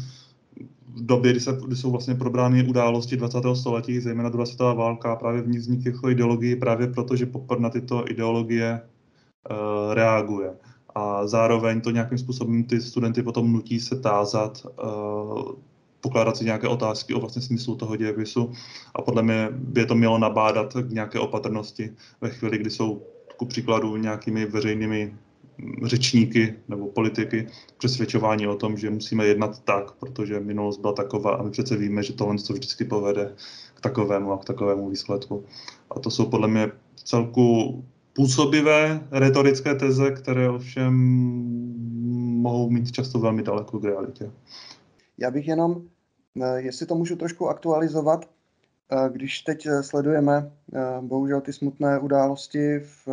[0.95, 3.37] v době, kdy, se, kdy jsou vlastně probrány události 20.
[3.53, 7.59] století, zejména druhá světová válka, právě v ní vznik těchto ideologií, právě proto, že popr
[7.59, 8.81] na tyto ideologie
[9.51, 10.53] uh, reaguje
[10.95, 15.51] a zároveň to nějakým způsobem ty studenty potom nutí se tázat, uh,
[16.01, 18.51] pokládat si nějaké otázky o vlastně smyslu toho dějepisu
[18.95, 23.01] a podle mě by to mělo nabádat k nějaké opatrnosti ve chvíli, kdy jsou
[23.37, 25.13] ku příkladu nějakými veřejnými
[25.83, 31.43] řečníky nebo politiky přesvědčování o tom, že musíme jednat tak, protože minulost byla taková a
[31.43, 33.33] my přece víme, že tohle to vždycky povede
[33.73, 35.45] k takovému a k takovému výsledku.
[35.95, 37.83] A to jsou podle mě celku
[38.13, 40.93] působivé retorické teze, které ovšem
[42.41, 44.31] mohou mít často velmi daleko k realitě.
[45.21, 45.89] Já bych jenom,
[46.41, 50.51] eh, jestli to můžu trošku aktualizovat, eh, když teď eh, sledujeme
[51.01, 53.07] bohužel ty smutné události v,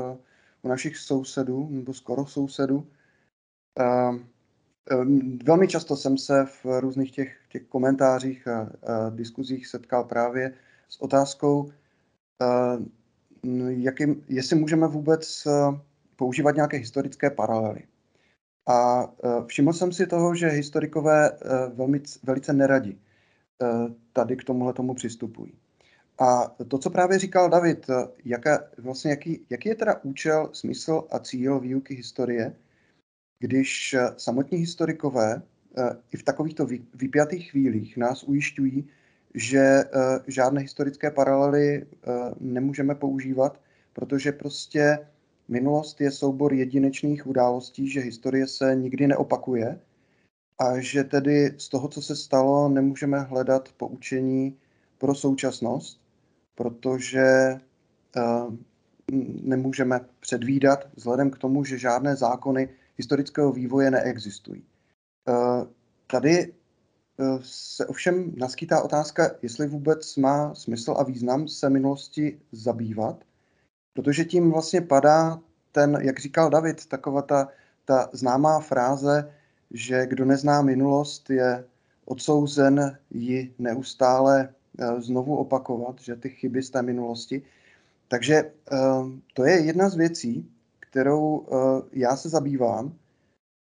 [0.62, 2.86] u našich sousedů, nebo skoro sousedů,
[5.44, 8.70] velmi často jsem se v různých těch, těch komentářích a,
[9.10, 10.54] diskuzích setkal právě
[10.88, 11.72] s otázkou,
[13.68, 15.48] jakým, jestli můžeme vůbec
[16.16, 17.82] používat nějaké historické paralely.
[18.66, 21.36] A eh, všiml jsem si toho, že historikové eh,
[21.74, 22.98] velmi, velice neradi
[24.12, 25.52] tady k tomuhle tomu přistupují.
[26.18, 27.86] A to, co právě říkal David,
[28.24, 32.56] jaká, vlastně jaký, jaký je teda účel, smysl a cíl výuky historie,
[33.38, 35.42] když samotní historikové
[36.12, 38.88] i v takovýchto vypjatých chvílích nás ujišťují,
[39.34, 39.84] že
[40.26, 41.86] žádné historické paralely
[42.40, 43.60] nemůžeme používat,
[43.92, 44.98] protože prostě
[45.48, 49.80] minulost je soubor jedinečných událostí, že historie se nikdy neopakuje
[50.58, 54.58] a že tedy z toho, co se stalo, nemůžeme hledat poučení
[54.98, 56.00] pro současnost,
[56.54, 57.20] protože
[58.16, 58.20] eh,
[59.42, 64.64] nemůžeme předvídat vzhledem k tomu, že žádné zákony historického vývoje neexistují.
[66.06, 66.52] Tady
[67.42, 73.24] se ovšem naskytá otázka, jestli vůbec má smysl a význam se minulosti zabývat,
[73.96, 75.40] protože tím vlastně padá
[75.72, 77.48] ten, jak říkal David, taková ta,
[77.84, 79.32] ta známá fráze,
[79.70, 81.64] že kdo nezná minulost, je
[82.04, 87.42] odsouzen ji neustále eh, znovu opakovat, že ty chyby z té minulosti.
[88.08, 88.76] Takže eh,
[89.34, 92.92] to je jedna z věcí, kterou eh, já se zabývám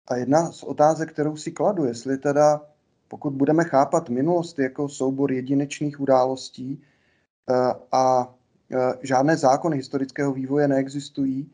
[0.08, 2.62] a jedna z otázek, kterou si kladu, jestli teda
[3.08, 6.84] pokud budeme chápat minulost jako soubor jedinečných událostí
[7.92, 8.34] a
[9.02, 11.52] žádné zákony historického vývoje neexistují,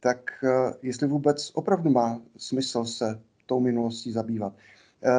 [0.00, 0.44] tak
[0.82, 4.52] jestli vůbec opravdu má smysl se tou minulostí zabývat.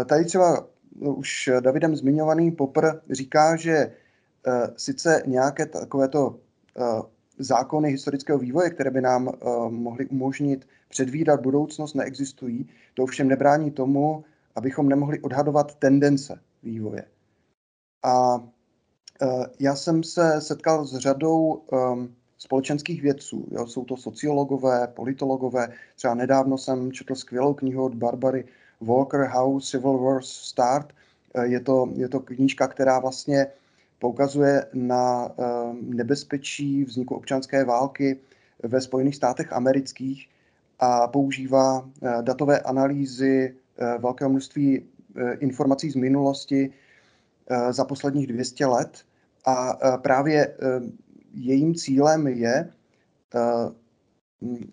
[0.06, 0.68] Tady třeba
[1.00, 3.92] už Davidem zmiňovaný Popr říká, že
[4.78, 6.40] sice nějaké takovéto
[7.40, 9.32] zákony historického vývoje, které by nám
[9.70, 12.70] mohly umožnit předvídat budoucnost, neexistují.
[12.94, 14.24] To ovšem nebrání tomu,
[14.56, 17.06] abychom nemohli odhadovat tendence vývoje.
[18.04, 18.44] A
[19.60, 23.48] já jsem se setkal s řadou um, společenských vědců.
[23.52, 25.68] Jo, jsou to sociologové, politologové.
[25.96, 28.46] Třeba nedávno jsem četl skvělou knihu od Barbary
[28.82, 30.94] Walker How Civil Wars Start.
[31.44, 33.48] Je to, je to knížka, která vlastně
[34.00, 38.20] poukazuje na ehm, nebezpečí vzniku občanské války
[38.64, 40.30] ve Spojených státech amerických
[40.80, 46.72] a používá eh, datové analýzy eh, velkého množství eh, informací z minulosti
[47.70, 49.06] za posledních 200 let.
[49.46, 50.98] A právě ehm,
[51.34, 52.70] jejím cílem je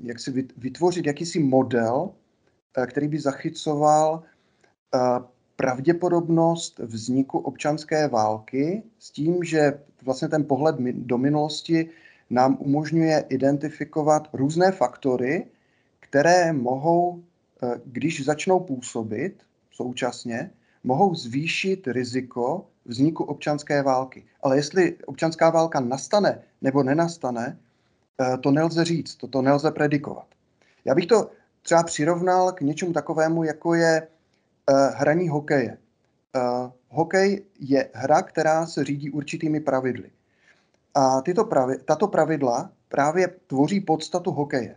[0.01, 2.11] jak si vytvořit jakýsi model,
[2.87, 4.23] který by zachycoval
[5.57, 11.91] pravděpodobnost vzniku občanské války s tím, že vlastně ten pohled do minulosti
[12.31, 15.47] nám umožňuje identifikovat různé faktory,
[16.01, 17.23] které mohou,
[17.63, 20.51] eh, když začnou působit současně,
[20.85, 24.25] mohou zvýšit riziko vzniku občanské války.
[24.43, 27.59] Ale jestli občanská válka nastane nebo nenastane,
[28.21, 30.27] eh, to nelze říct, to, to nelze predikovat.
[30.85, 31.31] Já bych to
[31.63, 34.09] třeba přirovnal k něčemu takovému, jako je
[34.71, 35.79] uh, hraní hokeje.
[36.37, 40.11] Uh, hokej je hra, která se řídí určitými pravidly.
[40.95, 44.77] A tyto pravi, tato pravidla právě tvoří podstatu hokeje.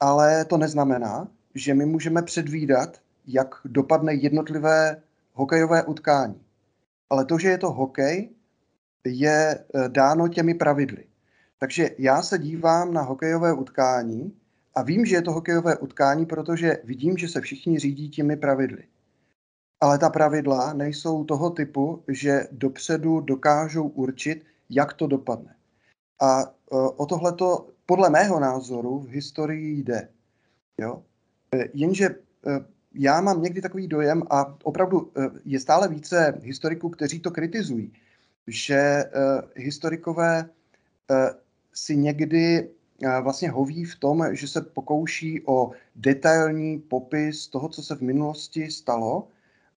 [0.00, 6.44] Ale to neznamená, že my můžeme předvídat, jak dopadne jednotlivé hokejové utkání.
[7.10, 8.30] Ale to, že je to hokej,
[9.04, 11.04] je eh, dáno těmi pravidly.
[11.58, 14.36] Takže já se dívám na hokejové utkání
[14.74, 18.84] a vím, že je to hokejové utkání, protože vidím, že se všichni řídí těmi pravidly.
[19.80, 25.54] Ale ta pravidla nejsou toho typu, že dopředu dokážou určit, jak to dopadne.
[26.20, 30.08] A e, o tohleto podle mého názoru v historii jde.
[30.80, 31.02] Jo?
[31.54, 32.14] E, jenže e,
[32.94, 35.12] já mám někdy takový dojem, a opravdu
[35.44, 37.92] je stále více historiků, kteří to kritizují,
[38.46, 39.04] že
[39.56, 40.48] historikové
[41.74, 42.70] si někdy
[43.22, 48.70] vlastně hoví v tom, že se pokouší o detailní popis toho, co se v minulosti
[48.70, 49.28] stalo,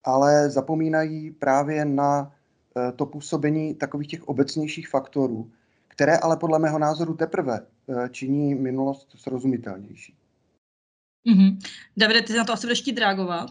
[0.04, 2.32] ale zapomínají právě na
[2.78, 5.52] eh, to působení takových těch obecnějších faktorů,
[5.88, 10.16] které ale podle mého názoru teprve eh, činí minulost srozumitelnější.
[11.28, 11.58] Mm-hmm.
[11.98, 13.50] Davide, ty na to asi budeš chtít reagovat?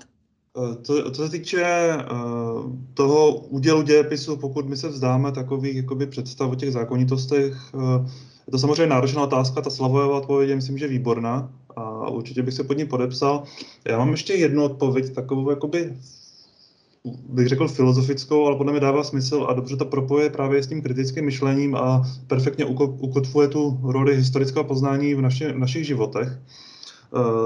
[0.87, 1.65] To, eh, co se týče
[1.97, 8.07] uh, toho údělu dějepisu, pokud my se vzdáme takových jakoby, představ o těch zákonitostech, uh,
[8.47, 12.55] je to samozřejmě náročná otázka, ta Slavojová odpověď je myslím, že výborná a určitě bych
[12.55, 13.43] se pod ní podepsal.
[13.85, 15.97] Já mám ještě jednu odpověď, takovou jakoby
[17.29, 20.83] bych řekl filozofickou, ale podle mě dává smysl a dobře to propoje právě s tím
[20.83, 26.29] kritickým myšlením a perfektně ukotvuje tu roli historického poznání v, naši, v našich životech.
[26.29, 26.72] Uh,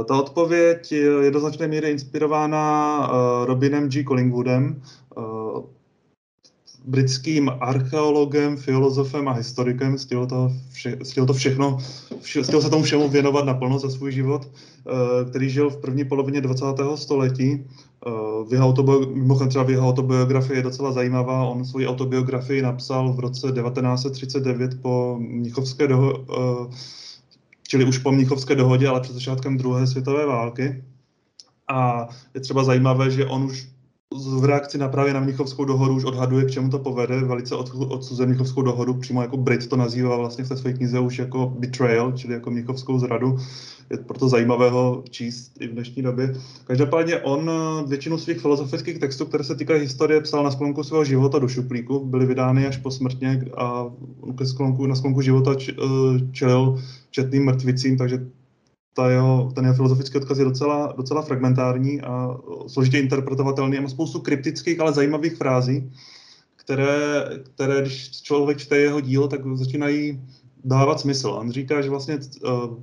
[0.04, 4.04] ta odpověď je do značné míry inspirována uh, Robinem G.
[4.04, 4.82] Collingwoodem,
[5.16, 5.64] uh,
[6.84, 11.78] britským archeologem, filozofem a historikem, stihl to, vše, stihl to všechno,
[12.20, 14.48] vše, stihl se tomu všemu věnovat naplno za svůj život,
[15.28, 16.64] který žil v první polovině 20.
[16.94, 17.66] století
[18.48, 21.44] v jeho autobi- mimochodem třeba v jeho autobiografii je docela zajímavá.
[21.44, 26.76] On svoji autobiografii napsal v roce 1939 po Mnichovské dohodě, eh,
[27.68, 30.84] čili už po Mnichovské dohodě, ale před začátkem druhé světové války.
[31.68, 33.66] A je třeba zajímavé, že on už
[34.14, 38.26] v reakci na právě na Mnichovskou dohodu už odhaduje, k čemu to povede, velice odsuzuje
[38.26, 42.12] Mnichovskou dohodu, přímo jako Brit to nazývá vlastně v té své knize už jako betrayal,
[42.12, 43.38] čili jako Mnichovskou zradu.
[43.90, 46.34] Je proto zajímavého číst i v dnešní době.
[46.64, 51.04] Každopádně on eh, většinu svých filozofických textů, které se týkají historie, psal na sklonku svého
[51.04, 53.86] života do šuplíku, byly vydány až posmrtně a
[54.86, 55.74] na sklonku života eh,
[56.32, 56.78] čelil
[57.16, 58.28] četným mrtvicím, takže
[58.92, 64.20] ta jeho, ten jeho filozofický odkaz je docela, docela fragmentární a složitě interpretovatelný má spoustu
[64.20, 65.92] kryptických, ale zajímavých frází,
[66.56, 67.24] které,
[67.54, 70.20] které když člověk čte jeho dílo, tak začínají
[70.64, 71.28] dávat smysl.
[71.28, 72.76] On říká, že vlastně uh,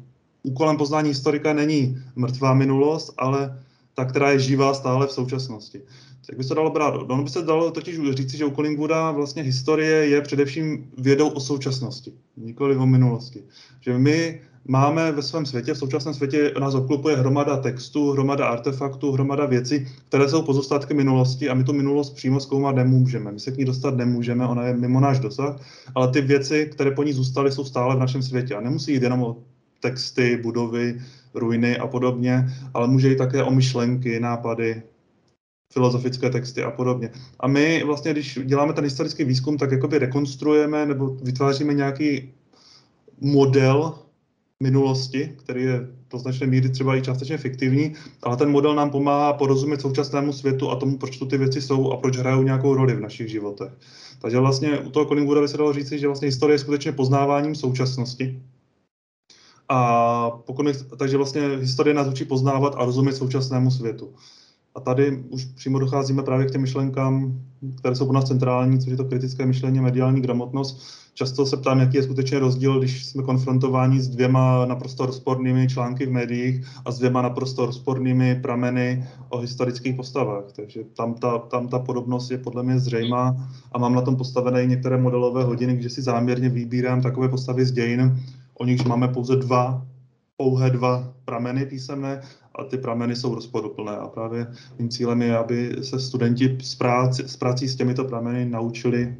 [0.44, 3.62] úkolem poznání historika není mrtvá minulost, ale
[3.94, 5.82] ta, která je živá stále v současnosti.
[6.30, 6.94] Jak by se dalo brát?
[6.94, 11.40] Ono by se dalo totiž říci, že u Collingwooda vlastně historie je především vědou o
[11.40, 13.44] současnosti, nikoli o minulosti.
[13.82, 19.12] Že my máme ve svém světě, v současném světě nás obklopuje hromada textů, hromada artefaktů,
[19.12, 23.32] hromada věcí, které jsou pozůstatky minulosti a my tu minulost přímo zkoumat nemůžeme.
[23.32, 25.60] My se k ní dostat nemůžeme, ona je mimo náš dosah,
[25.96, 29.04] ale ty věci, které po ní zůstaly, jsou stále v našem světě a nemusí jít
[29.04, 29.38] jenom o
[29.80, 31.02] texty, budovy,
[31.34, 34.84] ruiny a podobně, ale může jít také o myšlenky, nápady,
[35.74, 37.10] filozofické texty a podobně.
[37.40, 42.34] A my vlastně, když děláme ten historický výzkum, tak jakoby rekonstruujeme nebo vytváříme nějaký
[43.22, 43.94] model
[44.64, 47.94] minulosti, který je do značné míry třeba i částečně fiktivní,
[48.24, 51.92] ale ten model nám pomáhá porozumět současnému světu a tomu, proč tu ty věci jsou
[51.92, 53.72] a proč hrajou nějakou roli v našich životech.
[54.22, 57.56] Takže vlastně u toho Collingwooda by se dalo říct, že vlastně historie je skutečně poznáváním
[57.56, 58.42] současnosti.
[59.70, 60.66] A pokud,
[60.98, 64.14] takže vlastně historie nás učí poznávat a rozumět současnému světu.
[64.76, 67.40] A tady už přímo docházíme právě k těm myšlenkám,
[67.78, 70.82] které jsou pro nás centrální, což je to kritické myšlení, mediální gramotnost.
[71.14, 76.06] Často se ptám, jaký je skutečně rozdíl, když jsme konfrontováni s dvěma naprosto rozpornými články
[76.06, 80.44] v médiích a s dvěma naprosto rozpornými prameny o historických postavách.
[80.56, 84.64] Takže tam ta, tam ta podobnost je podle mě zřejmá a mám na tom postavené
[84.64, 88.20] i některé modelové hodiny, kde si záměrně vybírám takové postavy z dějin,
[88.54, 89.86] o nichž máme pouze dva
[90.38, 92.22] pouhé dva prameny písemné
[92.56, 93.92] a ty prameny jsou rozporuplné.
[93.92, 94.48] A právě
[94.80, 99.16] mým cílem je, aby se studenti s, práci, s prací s těmito prameny naučili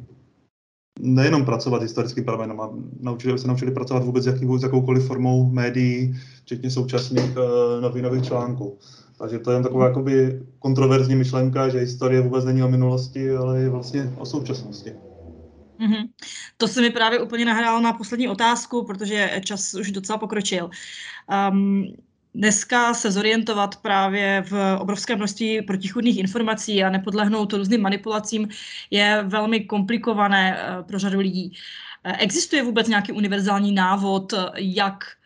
[1.00, 6.14] nejenom pracovat historickým pramenem, a naučili, se naučili pracovat vůbec jaký, s jakoukoliv formou médií,
[6.42, 8.78] včetně současných uh, novinových článků.
[9.18, 13.70] Takže to je taková jakoby kontroverzní myšlenka, že historie vůbec není o minulosti, ale je
[13.70, 14.92] vlastně o současnosti.
[15.84, 16.08] Mm-hmm.
[16.56, 20.70] To se mi právě úplně nahrálo na poslední otázku, protože čas už docela pokročil.
[21.50, 21.96] Um,
[22.34, 28.48] dneska se zorientovat právě v obrovské množství protichudných informací a nepodlehnout různým manipulacím
[28.90, 31.52] je velmi komplikované uh, pro řadu lidí.
[32.06, 35.23] Uh, existuje vůbec nějaký univerzální návod, jak Eh,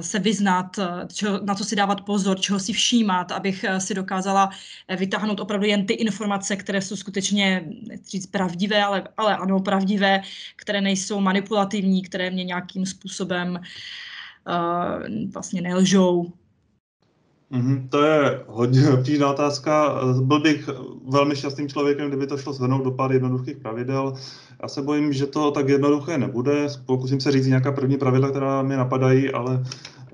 [0.00, 3.94] se vyznat, eh, čo, na co si dávat pozor, čeho si všímat, abych eh, si
[3.94, 4.50] dokázala
[4.98, 7.68] vytáhnout opravdu jen ty informace, které jsou skutečně,
[8.10, 10.22] říct pravdivé, ale, ale ano, pravdivé,
[10.56, 13.60] které nejsou manipulativní, které mě nějakým způsobem
[14.46, 16.32] uh, vlastně nelžou.
[17.52, 20.00] Mm-hmm, to je hodně obtížná otázka.
[20.22, 20.68] Byl bych
[21.08, 24.14] velmi šťastným člověkem, kdyby to šlo shrnout do pár jednoduchých pravidel.
[24.62, 26.66] Já se bojím, že to tak jednoduché nebude.
[26.86, 29.64] Pokusím se říct nějaká první pravidla, která mi napadají, ale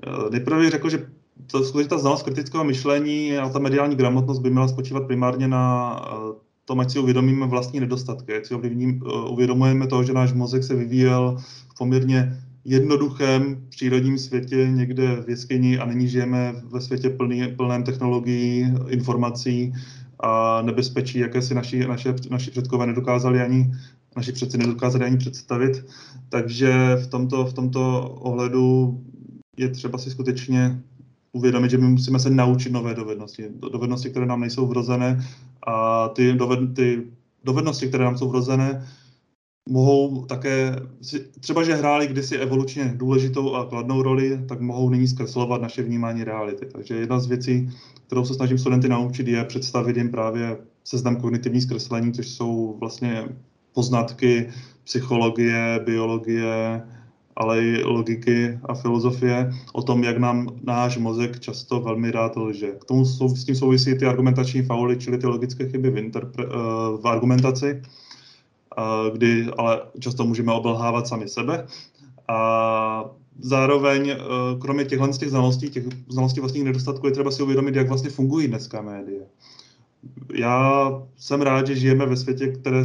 [0.07, 1.05] eh, nejprve bych řekl, že
[1.51, 5.95] to, skutečně ta znalost kritického myšlení a ta mediální gramotnost by měla spočívat primárně na
[6.07, 6.35] eh,
[6.65, 10.75] tom, ať si uvědomíme vlastní nedostatky, ať si eh, uvědomujeme to, že náš mozek se
[10.75, 11.37] vyvíjel
[11.69, 17.83] v poměrně jednoduchém přírodním světě někde v jeskyni a nyní žijeme ve světě plný, plném
[17.83, 19.73] technologií, informací
[20.19, 23.71] a nebezpečí, jaké si naši, naše, naši předkové nedokázali ani
[24.15, 25.85] naši přeci nedokázali ani představit.
[26.29, 28.97] Takže v tomto, v tomto ohledu
[29.57, 30.81] je třeba si skutečně
[31.31, 33.43] uvědomit, že my musíme se naučit nové dovednosti.
[33.71, 35.25] Dovednosti, které nám nejsou vrozené
[35.67, 37.03] a ty, doved, ty
[37.43, 38.87] dovednosti, které nám jsou vrozené,
[39.69, 40.75] mohou také,
[41.39, 46.23] třeba že hráli kdysi evolučně důležitou a kladnou roli, tak mohou nyní zkreslovat naše vnímání
[46.23, 46.65] reality.
[46.65, 47.69] Takže jedna z věcí,
[48.07, 53.27] kterou se snažím studenty naučit, je představit jim právě seznam kognitivní zkreslení, což jsou vlastně
[53.73, 54.49] poznatky
[54.83, 56.81] psychologie, biologie,
[57.35, 62.71] ale i logiky a filozofie o tom, jak nám náš mozek často velmi rád lže.
[62.71, 66.45] K tomu sou, s tím souvisí ty argumentační fauly, čili ty logické chyby v, interpre,
[66.45, 66.51] uh,
[67.01, 67.81] v argumentaci,
[68.77, 71.65] uh, kdy ale často můžeme obelhávat sami sebe.
[72.27, 73.05] A
[73.39, 77.87] zároveň, uh, kromě těchto těch znalostí, těch znalostí vlastních nedostatků, je třeba si uvědomit, jak
[77.87, 79.23] vlastně fungují dneska média
[80.33, 82.83] já jsem rád, že žijeme ve světě, které,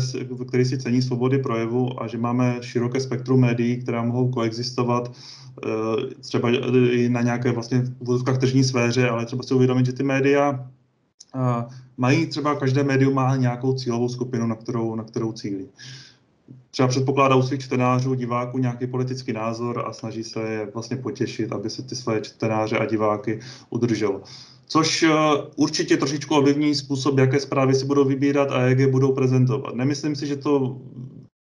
[0.49, 6.15] který si cení svobody projevu a že máme široké spektrum médií, která mohou koexistovat eh,
[6.21, 6.51] třeba
[6.91, 10.69] i na nějaké vlastně v tržní sféře, ale třeba si uvědomit, že ty média
[11.35, 11.65] eh,
[11.97, 15.69] mají třeba, každé médium má nějakou cílovou skupinu, na kterou, na kterou cílí.
[16.71, 21.53] Třeba předpokládá u svých čtenářů, diváků nějaký politický názor a snaží se je vlastně potěšit,
[21.53, 23.41] aby se ty své čtenáře a diváky
[23.71, 24.23] udrželo
[24.69, 25.13] což eh,
[25.57, 29.75] určitě trošičku ovlivní způsob, jaké zprávy si budou vybírat a jak je budou prezentovat.
[29.75, 30.81] Nemyslím si, že to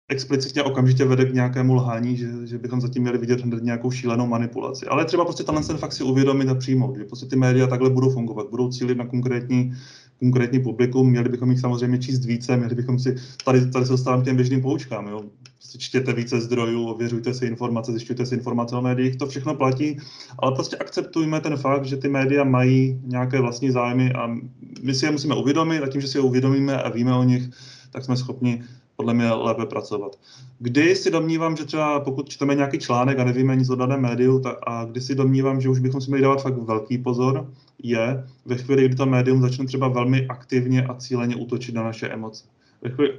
[0.09, 4.27] explicitně okamžitě vede k nějakému lhání, že, že bychom zatím měli vidět hned nějakou šílenou
[4.27, 4.87] manipulaci.
[4.87, 7.91] Ale třeba prostě tenhle ten fakt si uvědomit a přijmout, že prostě ty média takhle
[7.91, 9.73] budou fungovat, budou cílit na konkrétní,
[10.19, 14.23] konkrétní publikum, měli bychom jich samozřejmě číst více, měli bychom si, tady, tady se dostávám
[14.23, 15.25] k těm běžným poučkám, jo
[15.65, 19.97] prostě čtěte více zdrojů, ověřujte si informace, zjišťujte si informace o médiích, to všechno platí,
[20.39, 24.37] ale prostě akceptujme ten fakt, že ty média mají nějaké vlastní zájmy a
[24.83, 27.49] my si je musíme uvědomit a tím, že si je uvědomíme a víme o nich,
[27.91, 28.63] tak jsme schopni
[28.97, 30.19] podle mě lépe pracovat.
[30.59, 34.41] Kdy si domnívám, že třeba pokud čteme nějaký článek a nevíme nic o daném médiu,
[34.41, 37.51] tak, a kdy si domnívám, že už bychom si měli dávat fakt velký pozor,
[37.83, 42.09] je ve chvíli, kdy to médium začne třeba velmi aktivně a cíleně útočit na naše
[42.09, 42.45] emoce.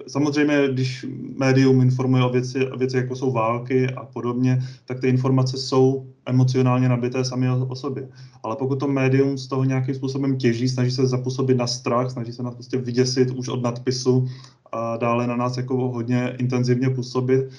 [0.08, 1.06] Samozřejmě, když
[1.38, 6.90] médium informuje o věci, věci, jako jsou války a podobně, tak ty informace jsou emocionálně
[6.90, 8.10] nabité sami o, o sobě.
[8.44, 12.32] Ale pokud to médium z toho nějakým způsobem těží, snaží se zapůsobit na strach, snaží
[12.32, 14.28] se nás prostě vyděsit už od nadpisu
[14.72, 17.50] a dále na nás jako hodně intenzivně působit,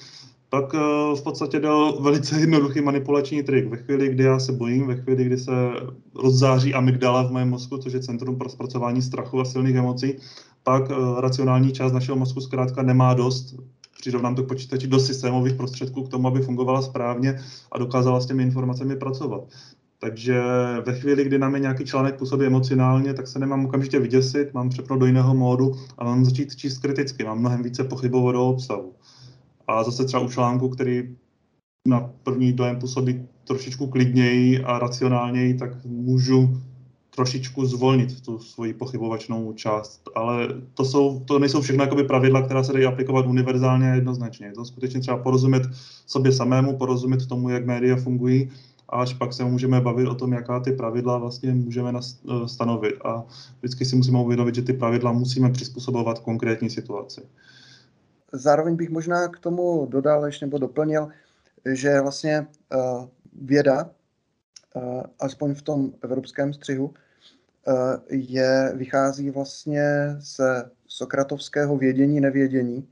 [0.49, 3.67] tak eh, v podstatě dal velice jednoduchý manipulační trik.
[3.67, 5.51] Ve chvíli, kdy já se bojím, ve chvíli, kdy se
[6.15, 10.13] rozzáří amygdala v mém mozku, což je centrum pro zpracování strachu a silných emocí,
[10.67, 13.55] pak uh, racionální část našeho mozku zkrátka nemá dost,
[13.99, 17.39] přirovnám to k počítači, do systémových prostředků k tomu, aby fungovala správně
[17.71, 19.41] a dokázala s těmi informacemi pracovat.
[19.99, 20.41] Takže
[20.85, 24.69] ve chvíli, kdy nám je nějaký článek působí emocionálně, tak se nemám okamžitě vyděsit, mám
[24.69, 28.93] přepnout do jiného módu a mám začít číst kriticky, mám mnohem více pochybovat o obsahu.
[29.67, 31.15] A zase třeba u článku, který
[31.87, 36.57] na první dojem působí trošičku klidněji a racionálněji, tak můžu
[37.17, 42.63] trošičku zvolnit tu svoji pochybovačnou část, ale to, jsou, to nejsou všechno jakoby pravidla, která
[42.63, 44.47] se dají aplikovat univerzálně a jednoznačně.
[44.47, 45.63] Je to skutečně třeba porozumět
[46.07, 48.51] sobě samému, porozumět tomu, jak média fungují
[48.89, 52.95] a až pak se můžeme bavit o tom, jaká ty pravidla vlastně můžeme eh, stanovit.
[53.05, 53.23] A
[53.59, 57.21] vždycky si musíme uvědomit, že ty pravidla musíme přizpůsobovat konkrétní situaci.
[58.31, 61.07] Zároveň bych možná k tomu dodal ještě nebo doplnil,
[61.73, 63.05] že vlastně uh,
[63.41, 63.89] věda,
[64.75, 66.93] uh, aspoň v tom evropském střihu,
[68.09, 72.87] je, vychází vlastně ze sokratovského vědění nevědění,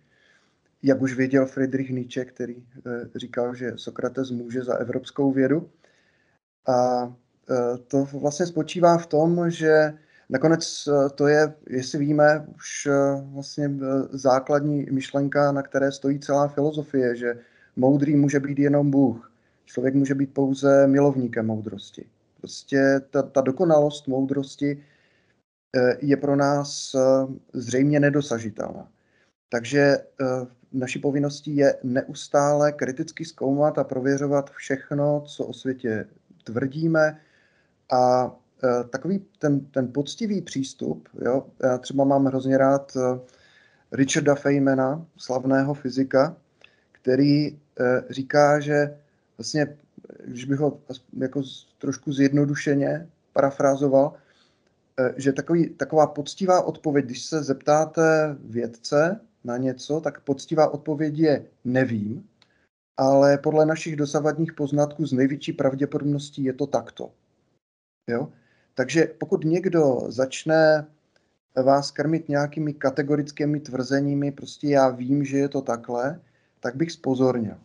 [0.83, 5.69] jak už věděl Friedrich Nietzsche, který eh, říkal, že Sokrates může za evropskou vědu.
[6.67, 7.07] A
[7.49, 9.93] eh, to vlastně spočívá v tom, že
[10.29, 12.87] nakonec to je, jestli víme, už
[13.33, 13.71] vlastně
[14.09, 17.39] základní myšlenka, na které stojí celá filozofie, že
[17.75, 19.31] moudrý může být jenom Bůh.
[19.65, 22.05] Člověk může být pouze milovníkem moudrosti.
[22.45, 24.83] Prostě ta, ta dokonalost moudrosti
[25.75, 26.99] eh, je pro nás eh,
[27.53, 28.91] zřejmě nedosažitelná.
[29.49, 30.25] Takže eh,
[30.71, 36.05] naší povinností je neustále kriticky zkoumat a prověřovat všechno, co o světě
[36.43, 37.21] tvrdíme
[37.93, 38.35] a
[38.89, 42.97] takový ten, ten poctivý přístup, jo, já třeba mám hrozně rád
[43.91, 46.37] Richarda Feynmana, slavného fyzika,
[46.91, 47.59] který
[48.09, 48.97] říká, že
[49.37, 49.77] vlastně
[50.23, 50.79] když bych ho
[51.17, 51.43] jako
[51.77, 54.13] trošku zjednodušeně parafrázoval,
[54.99, 61.17] eh, že takový, taková poctivá odpověď, když se zeptáte vědce na něco, tak poctivá odpověď
[61.17, 62.29] je nevím,
[62.97, 67.11] ale podle našich dosavadních poznatků z největší pravděpodobností je to takto.
[68.09, 68.31] Jo?
[68.73, 70.87] Takže pokud někdo začne
[71.63, 76.21] vás krmit nějakými kategorickými tvrzeními, prostě já vím, že je to takhle,
[76.59, 77.57] tak bych spozornil.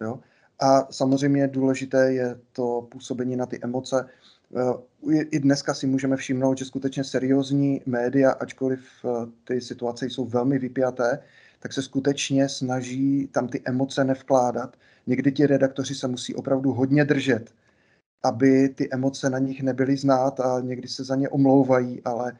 [0.00, 0.20] Jo?
[0.60, 4.08] A samozřejmě důležité je to působení na ty emoce.
[4.56, 9.08] Eh, I dneska si můžeme všimnout, že skutečně seriózní média, ačkoliv eh,
[9.44, 11.22] ty situace jsou velmi vypjaté,
[11.60, 14.76] tak se skutečně snaží tam ty emoce nevkládat.
[15.06, 17.50] Někdy ti redaktoři se musí opravdu hodně držet,
[18.24, 22.36] aby ty emoce na nich nebyly znát a někdy se za ně omlouvají, ale,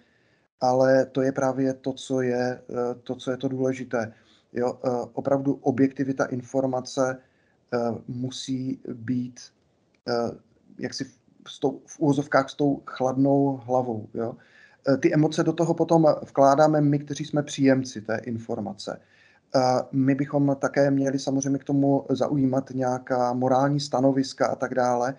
[0.60, 4.12] ale to je právě to, co je eh, to, co je to důležité.
[4.52, 4.78] Jo,
[5.12, 7.18] opravdu objektivita informace
[8.08, 9.40] musí být
[10.08, 10.30] eh,
[10.78, 14.08] jaksi v, tou, v úvozovkách s tou chladnou hlavou.
[14.14, 14.36] Jo?
[14.88, 19.00] Eh, ty emoce do toho potom vkládáme my, kteří jsme příjemci té informace.
[19.92, 25.14] My bychom také měli samozřejmě k tomu zaujímat nějaká morální stanoviska a tak dále,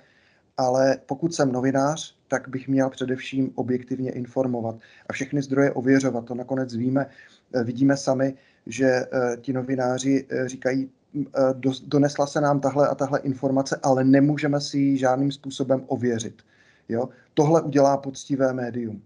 [0.57, 4.75] ale pokud jsem novinář, tak bych měl především objektivně informovat
[5.09, 6.25] a všechny zdroje ověřovat.
[6.25, 7.05] To nakonec víme,
[7.63, 8.33] vidíme sami,
[8.65, 9.05] že
[9.41, 11.06] ti novináři říkají, Eh,
[11.87, 16.41] donesla se nám tahle a tahle informace, ale nemůžeme si ji žádným způsobem ověřit.
[16.89, 17.09] Jo?
[17.33, 19.01] Tohle udělá poctivé médium.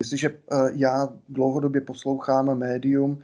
[0.00, 3.18] Jestliže eh, já dlouhodobě poslouchám médium,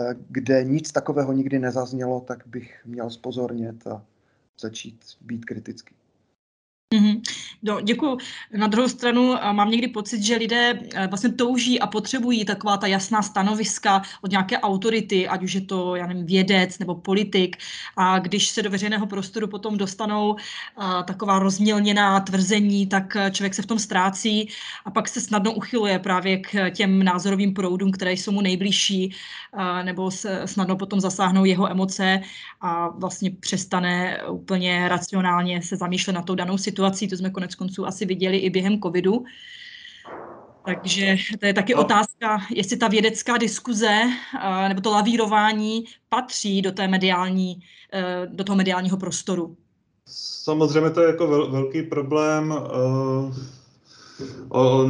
[0.00, 4.02] eh, kde nic takového nikdy nezaznělo, tak bych měl spozornět a
[4.60, 5.94] začít být kritický.
[6.94, 7.20] Mm-hmm.
[7.62, 8.18] No, děkuji.
[8.56, 12.86] Na druhou stranu mám někdy pocit, že lidé eh, vlastně touží a potřebují taková ta
[12.86, 17.56] jasná stanoviska od nějaké autority, ať už je to, já nevím, vědec nebo politik.
[17.96, 20.36] A když se do veřejného prostoru potom dostanou
[20.76, 24.48] a, taková rozmělněná tvrzení, tak eh, člověk se v tom ztrácí
[24.84, 29.14] a pak se snadno uchyluje právě k těm názorovým proudům, které jsou mu nejbližší,
[29.52, 32.20] a, nebo se snadno potom zasáhnou jeho emoce
[32.60, 37.08] a vlastně přestane úplně racionálně se zamýšlet na tou danou situací.
[37.08, 39.24] To jsme konec konců asi viděli i během covidu.
[40.66, 44.00] Takže to je taky otázka, jestli ta vědecká diskuze
[44.68, 47.60] nebo to lavírování patří do, té mediální,
[48.26, 49.56] do toho mediálního prostoru.
[50.42, 52.54] Samozřejmě to je jako vel, velký problém.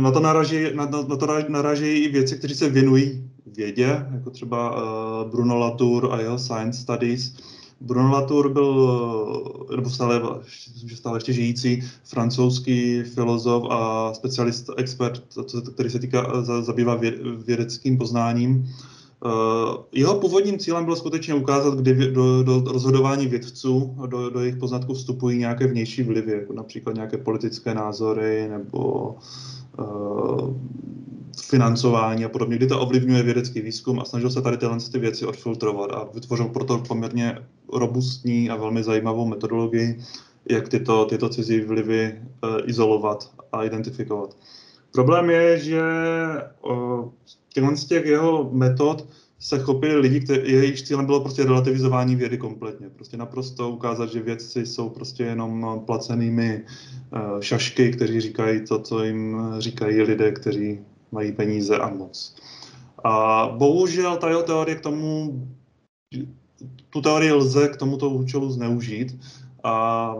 [0.01, 4.77] Na to, naraží, na, na to naraží i věci, kteří se věnují vědě, jako třeba
[5.31, 7.37] Bruno Latour a jeho Science Studies
[7.81, 10.23] Bruno Latour byl, nebo stále,
[10.95, 15.23] stále ještě žijící, francouzský filozof a specialist, expert,
[15.75, 17.01] který se týká, zabývá
[17.45, 18.67] vědeckým poznáním.
[19.27, 24.57] Eh, jeho původním cílem bylo skutečně ukázat, kdy do, do rozhodování vědců, do, do jejich
[24.57, 29.15] poznatků vstupují nějaké vnější vlivy, jako například nějaké politické názory nebo
[29.79, 30.57] uh,
[31.43, 35.27] financování a podobně, kdy to ovlivňuje vědecký výzkum a snažil se tady tyhle ty věci
[35.27, 37.39] odfiltrovat a vytvořil proto poměrně
[37.73, 40.01] robustní a velmi zajímavou metodologii,
[40.51, 42.21] jak tyto, tyto cizí vlivy e,
[42.65, 44.37] izolovat a identifikovat.
[44.93, 45.83] Problém je, že
[47.49, 49.07] těchto z těch jeho metod
[49.39, 52.91] se chopili lidi, kteří, jejich cílem bylo prostě relativizování vědy kompletně.
[52.91, 56.63] Prostě naprosto ukázat, že vědci jsou prostě jenom placenými
[57.13, 60.81] uh, šašky, kteří říkají to, co jim říkají lidé, kteří
[61.13, 62.37] mají peníze a moc.
[63.05, 65.41] A bohužel ta jeho teorie k tomu,
[66.91, 69.19] tu teorii lze k tomuto účelu zneužít.
[69.65, 70.15] A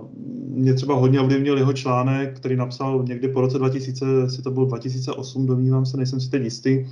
[0.49, 4.67] mě třeba hodně ovlivnil jeho článek, který napsal někdy po roce 2000, jestli to bylo
[4.67, 6.87] 2008, domnívám se, nejsem si teď jistý,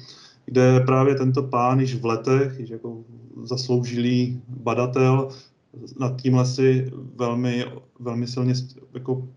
[0.47, 2.99] kde právě tento pán již v letech, již jako
[3.43, 5.29] zasloužilý badatel,
[6.01, 7.65] nad tímhle si velmi,
[8.01, 8.55] velmi silně
[8.95, 9.29] jako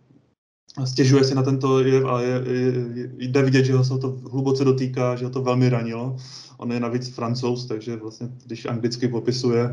[0.85, 4.63] stěžuje si na tento jev a je, je, jde vidět, že ho se to hluboce
[4.63, 6.15] dotýká, že ho to velmi ranilo.
[6.57, 9.71] On je navíc francouz, takže vlastně, když anglicky popisuje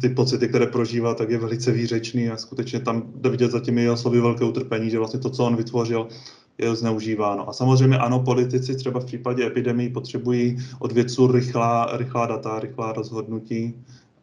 [0.00, 3.82] ty pocity, které prožívá, tak je velice výřečný a skutečně tam jde vidět za těmi
[3.82, 6.08] jeho slovy velké utrpení, že vlastně to, co on vytvořil,
[6.58, 7.48] je zneužíváno.
[7.48, 12.92] A samozřejmě ano, politici třeba v případě epidemii potřebují od vědců rychlá, rychlá data, rychlá
[12.92, 13.74] rozhodnutí,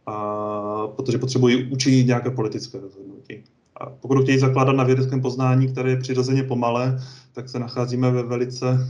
[0.06, 3.44] a, protože potřebují učinit nějaké politické rozhodnutí.
[3.82, 7.00] A pokud chtějí zakládat na vědeckém poznání, které je přirozeně pomalé,
[7.34, 8.88] tak se nacházíme ve velice,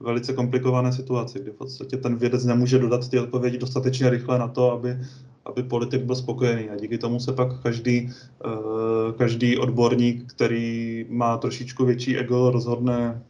[0.00, 4.48] velice komplikované situaci, kdy v podstatě ten vědec nemůže dodat ty odpovědi dostatečně rychle na
[4.48, 4.98] to, aby,
[5.44, 6.70] aby politik byl spokojený.
[6.70, 8.10] A díky tomu se pak každý,
[8.44, 8.48] eh,
[9.16, 13.22] každý odborník, který má trošičku větší ego, rozhodne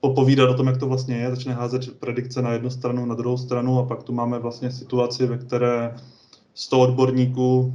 [0.00, 3.36] popovídat o tom, jak to vlastně je, začne házet predikce na jednu stranu, na druhou
[3.36, 5.94] stranu a pak tu máme vlastně situaci, ve které
[6.54, 7.74] 100 odborníků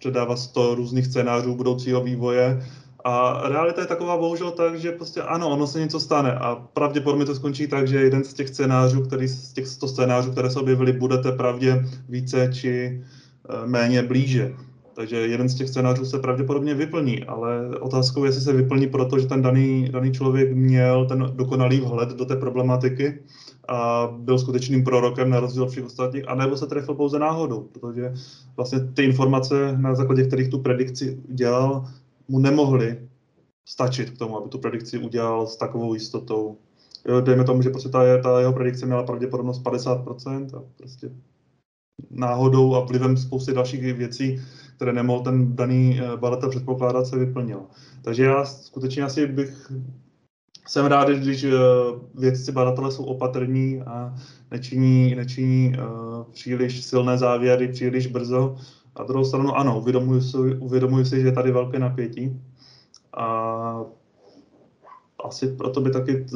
[0.00, 2.62] předává 100 různých scénářů budoucího vývoje.
[3.04, 7.24] A realita je taková bohužel tak, že prostě ano, ono se něco stane a pravděpodobně
[7.24, 10.60] to skončí tak, že jeden z těch scénářů, který z těch 100 scénářů, které se
[10.60, 13.02] objevily, budete pravdě více či
[13.48, 14.54] eh, méně blíže.
[14.94, 19.18] Takže jeden z těch scénářů se pravděpodobně vyplní, ale otázkou je, jestli se vyplní proto,
[19.18, 23.18] že ten daný, daný člověk měl ten dokonalý vhled do té problematiky
[23.68, 28.14] a byl skutečným prorokem na rozdíl od všech ostatních, anebo se trefil pouze náhodou, protože
[28.56, 31.84] vlastně ty informace, na základě kterých tu predikci udělal,
[32.28, 33.08] mu nemohly
[33.68, 36.56] stačit k tomu, aby tu predikci udělal s takovou jistotou.
[37.20, 41.10] Dejme tomu, že prostě ta, ta jeho predikce měla pravděpodobnost 50% a prostě
[42.10, 44.40] náhodou a vlivem spousty dalších věcí,
[44.76, 47.66] které nemohl ten daný eh, badatel předpokládat, se vyplnilo.
[48.02, 49.72] Takže já skutečně asi bych
[50.66, 51.50] jsem rád, když uh,
[52.14, 54.14] vědci badatelé jsou opatrní a
[54.50, 58.56] nečiní, nečiní uh, příliš silné závěry příliš brzo.
[58.96, 62.40] A druhou stranu ano, uvědomuji si, uvědomuji si, že je tady velké napětí.
[63.16, 63.84] A
[65.24, 66.26] asi proto by taky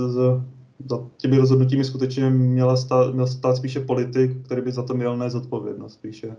[0.89, 5.17] za těmi rozhodnutími skutečně měla stát, měl stát spíše politik, který by za to měl
[5.17, 6.37] nést odpovědnost spíše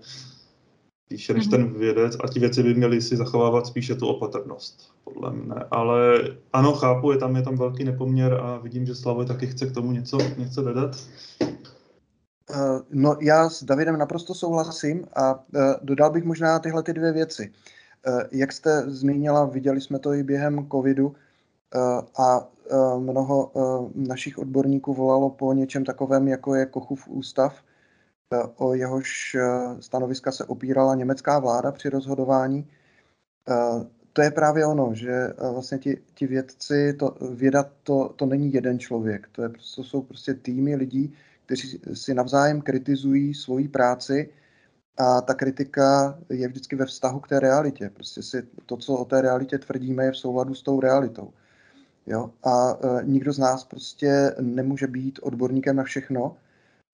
[1.12, 1.80] spíše než ten mhm.
[1.80, 5.56] vědec a ti věci by měli si zachovávat spíše tu opatrnost, podle mne.
[5.72, 6.22] Ale
[6.54, 9.72] ano, chápu, je tam, je tam velký nepoměr a vidím, že Slavoj taky chce k
[9.72, 10.96] tomu něco, něco dodat.
[11.42, 15.42] Uh, no, já s Davidem naprosto souhlasím a uh,
[15.82, 17.52] dodal bych možná tyhle ty dvě věci.
[18.08, 21.16] Uh, jak jste zmínila, viděli jsme to i během covidu
[22.18, 22.48] a
[23.00, 23.52] mnoho
[23.96, 27.56] našich odborníků volalo po něčem takovém, jako je Kochův ústav,
[28.56, 32.68] o jehož eh, stanoviska se opírala německá vláda při rozhodování.
[33.50, 38.26] Eh, to je právě ono, že eh, vlastně ti, ti vědci, to, věda to, to
[38.26, 41.14] není jeden člověk, to, je, to jsou prostě týmy lidí,
[41.46, 44.30] kteří si navzájem kritizují svoji práci
[44.98, 47.90] a ta kritika je vždycky ve vztahu k té realitě.
[47.94, 51.34] Prostě si to, co o té realitě tvrdíme, je v souladu s tou realitou.
[52.08, 52.32] Jo?
[52.44, 56.38] A e, nikdo z nás prostě nemůže být odborníkem na všechno,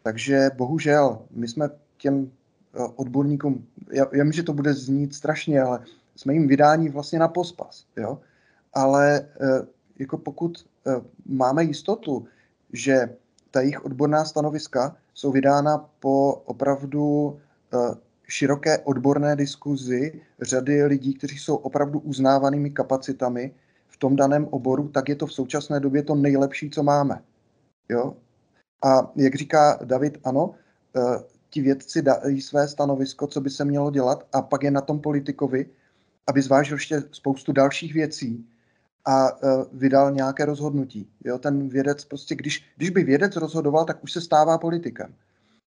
[0.07, 2.31] takže bohužel, my jsme těm
[2.73, 5.83] eh, odborníkům, já, já vím, že to bude znít strašně, ale
[6.15, 8.19] jsme jim vydání vlastně na pospas, jo.
[8.73, 9.67] Ale eh,
[9.99, 10.91] jako pokud eh,
[11.25, 12.25] máme jistotu,
[12.73, 13.15] že
[13.51, 17.37] ta jejich odborná stanoviska jsou vydána po opravdu
[18.27, 23.53] široké odborné diskuzi řady lidí, kteří jsou opravdu uznávanými kapacitami
[23.87, 27.21] v tom daném oboru, tak je to v současné době to nejlepší, co máme.
[27.89, 28.15] Jo?
[28.85, 30.55] A jak říká David, ano,
[30.95, 34.81] eh, ti vědci dají své stanovisko, co by se mělo dělat a pak je na
[34.81, 35.65] tom politikovi,
[36.27, 38.47] aby zvážil ještě spoustu dalších věcí
[39.05, 41.09] a eh, vydal nějaké rozhodnutí.
[41.25, 45.13] Jo, ten vědec prostě, když, když by vědec rozhodoval, tak už se stává politikem.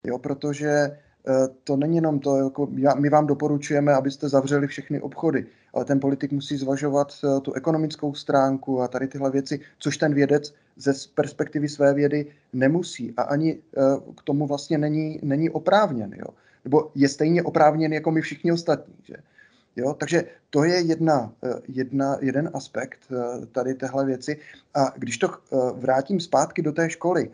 [0.05, 0.99] Jo, protože
[1.29, 6.01] Eh, to není jenom to, jako my vám doporučujeme, abyste zavřeli všechny obchody, ale ten
[6.01, 11.69] politik musí zvažovat tu ekonomickou stránku a tady tyhle věci, což ten vědec ze perspektivy
[11.69, 13.81] své vědy nemusí a ani eh,
[14.17, 16.15] k tomu vlastně není, není oprávněn.
[16.17, 16.27] Jo?
[16.65, 18.95] Nebo je stejně oprávněn jako my všichni ostatní.
[19.03, 19.15] Že?
[19.77, 21.33] Jo, takže to je jedna,
[21.69, 22.99] jedna, jeden aspekt
[23.53, 24.39] tady téhle věci.
[24.75, 25.29] A když to
[25.75, 27.31] vrátím zpátky do té školy,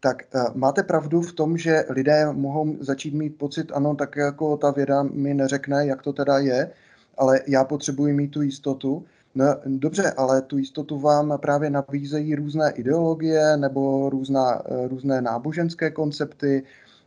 [0.00, 0.22] tak
[0.54, 5.02] máte pravdu v tom, že lidé mohou začít mít pocit, ano, tak jako ta věda
[5.02, 6.70] mi neřekne, jak to teda je,
[7.18, 9.04] ale já potřebuji mít tu jistotu.
[9.34, 15.90] No dobře, ale tu jistotu vám právě nabízejí různé ideologie nebo různá, uh, různé náboženské
[15.90, 16.62] koncepty,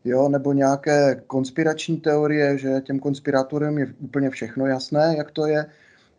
[0.05, 5.65] jo, nebo nějaké konspirační teorie, že těm konspirátorům je úplně všechno jasné, jak to je.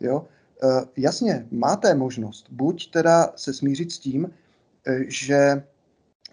[0.00, 0.26] Jo.
[0.62, 4.30] Uh, jasně, máte možnost buď teda se smířit s tím,
[5.08, 5.62] že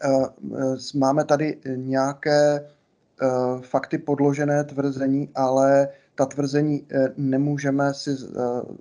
[0.03, 3.28] Eh, máme tady nějaké eh,
[3.61, 8.12] fakty podložené tvrzení, ale ta tvrzení eh, nemůžeme si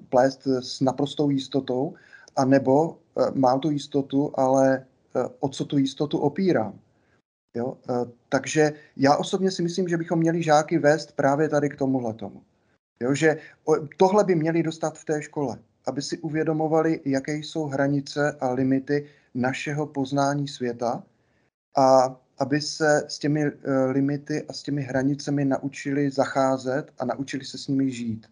[0.09, 1.95] plést s naprostou jistotou,
[2.37, 2.99] a nebo
[3.35, 4.87] mám tu jistotu, ale
[5.41, 6.78] o co tu jistotu opírám.
[7.57, 7.76] Jo?
[8.28, 12.43] Takže já osobně si myslím, že bychom měli žáky vést právě tady k tomuhle tomu.
[13.03, 13.37] Jo, že
[13.97, 19.07] tohle by měli dostat v té škole, aby si uvědomovali, jaké jsou hranice a limity
[19.35, 21.03] našeho poznání světa
[21.76, 23.53] a aby se s těmi uh,
[23.91, 28.26] limity a s těmi hranicemi naučili zacházet a naučili se s nimi žít.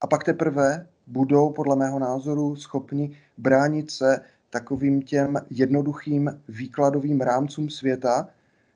[0.00, 4.20] A pak teprve budou, podle mého názoru, schopni bránit se
[4.50, 8.28] takovým těm jednoduchým výkladovým rámcům světa,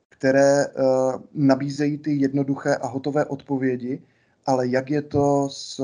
[0.08, 4.02] které uh, nabízejí ty jednoduché a hotové odpovědi,
[4.46, 5.80] ale jak je to s,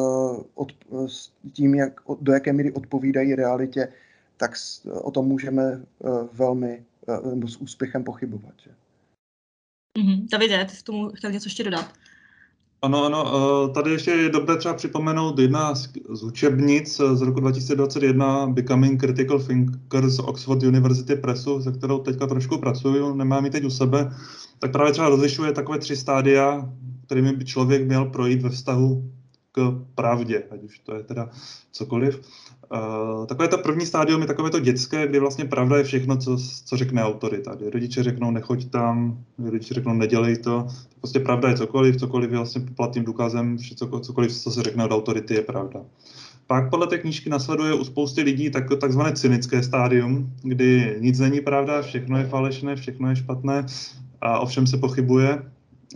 [0.54, 0.72] od,
[1.06, 3.88] s tím, jak, do jaké míry odpovídají realitě,
[4.36, 6.84] tak s, o tom můžeme uh, velmi
[7.30, 8.54] nebo s úspěchem pochybovat.
[8.64, 8.70] Že?
[9.98, 10.28] Mm-hmm.
[10.32, 11.92] Davide, ty tomu chtěl něco ještě dodat?
[12.82, 18.46] Ano, ano, eh, tady ještě je dobré třeba připomenout jedna z učebnic z roku 2021
[18.46, 23.64] Becoming Critical Thinker z Oxford University Pressu, se kterou teďka trošku pracuju, nemám ji teď
[23.64, 24.10] u sebe,
[24.58, 26.72] tak právě třeba rozlišuje takové tři stádia,
[27.06, 29.10] kterými by člověk měl projít ve vztahu
[29.52, 31.30] k pravdě, ať už to je teda
[31.72, 32.20] cokoliv.
[32.72, 36.38] Uh, takové to první stádium je takové to dětské, kdy vlastně pravda je všechno, co,
[36.64, 37.54] co řekne autorita.
[37.54, 40.66] Kdy rodiče řeknou nechoď tam, rodiče řeknou nedělej to.
[41.00, 44.92] Prostě pravda je cokoliv, cokoliv je vlastně platným důkazem, cokoliv, cokoliv, co se řekne od
[44.92, 45.80] autority, je pravda.
[46.46, 51.40] Pak podle té knížky nasleduje u spousty lidí tak, takzvané cynické stádium, kdy nic není
[51.40, 53.66] pravda, všechno je falešné, všechno je špatné
[54.20, 55.42] a ovšem se pochybuje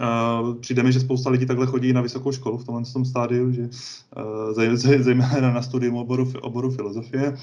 [0.01, 3.53] Uh, přijde mi, že spousta lidí takhle chodí na vysokou školu v tomhle tom stádiu,
[3.53, 7.37] že uh, zejména na studium oboru, oboru filozofie.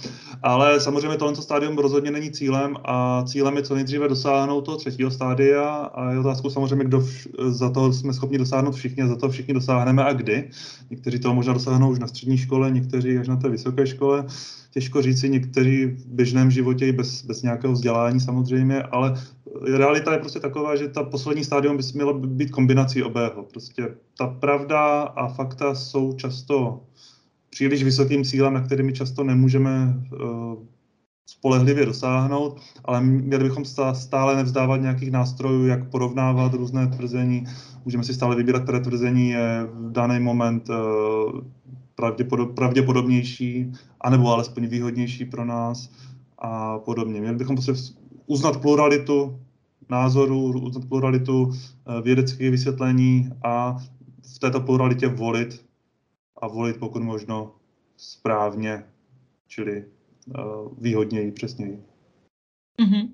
[0.43, 5.11] Ale samozřejmě tohle stádium rozhodně není cílem a cílem je co nejdříve dosáhnout toho třetího
[5.11, 9.15] stádia a je otázkou samozřejmě, kdo vš- za to jsme schopni dosáhnout všichni a za
[9.15, 10.49] to všichni dosáhneme a kdy.
[10.89, 14.25] Někteří toho možná dosáhnou už na střední škole, někteří až na té vysoké škole
[14.71, 19.13] těžko říci, někteří v běžném životě i bez, bez nějakého vzdělání samozřejmě, ale
[19.77, 23.43] realita je prostě taková, že ta poslední stádium by měla být kombinací obého.
[23.43, 26.83] Prostě ta pravda a fakta jsou často
[27.49, 30.55] příliš vysokým cílem, na kterými často nemůžeme uh,
[31.25, 37.43] spolehlivě dosáhnout, ale měli bychom stále nevzdávat nějakých nástrojů, jak porovnávat různé tvrzení.
[37.85, 40.75] Můžeme si stále vybírat, které tvrzení je v daný moment uh,
[41.99, 43.71] pravděpodob, pravděpodobnější,
[44.01, 45.91] anebo alespoň výhodnější pro nás
[46.37, 47.21] a podobně.
[47.21, 47.93] Měli bychom prostě
[48.25, 49.39] uznat pluralitu
[49.89, 53.77] názorů, uznat pluralitu eh, vědeckých vysvětlení a
[54.35, 55.65] v této pluralitě volit
[56.41, 57.51] a volit pokud možno
[57.97, 58.83] správně,
[59.47, 59.85] čili
[60.27, 60.35] uh,
[60.81, 61.83] výhodněji, přesněji.
[62.81, 63.09] Mm-hmm.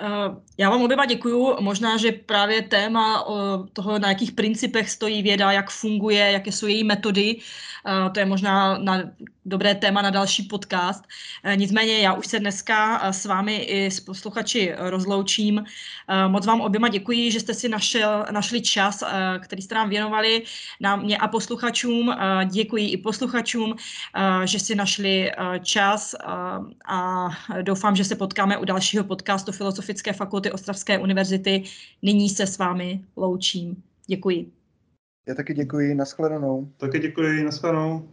[0.00, 1.56] Eh, já vám oběma děkuju.
[1.60, 3.26] Možná, že právě téma
[3.72, 7.42] toho, na jakých principech stojí věda, jak funguje, jaké jsou její metody, eh,
[8.12, 9.02] to je možná na
[9.46, 11.04] dobré téma na další podcast.
[11.44, 15.64] Eh, nicméně já už se dneska s vámi i s posluchači rozloučím.
[16.28, 19.04] Moc vám oběma děkuji, že jste si našel, našli čas,
[19.40, 20.42] který jste nám věnovali,
[20.80, 22.14] na mě a posluchačům.
[22.44, 23.74] Děkuji i posluchačům,
[24.44, 25.30] že si našli
[25.62, 26.14] čas
[26.88, 27.28] a
[27.62, 31.62] doufám, že se potkáme u dalšího podcastu Filozofické fakulty Ostravské univerzity.
[32.02, 33.82] Nyní se s vámi loučím.
[34.06, 34.57] Děkuji.
[35.28, 36.72] Já taky děkuji, nashledanou.
[36.76, 38.08] Taky děkuji, nashledanou.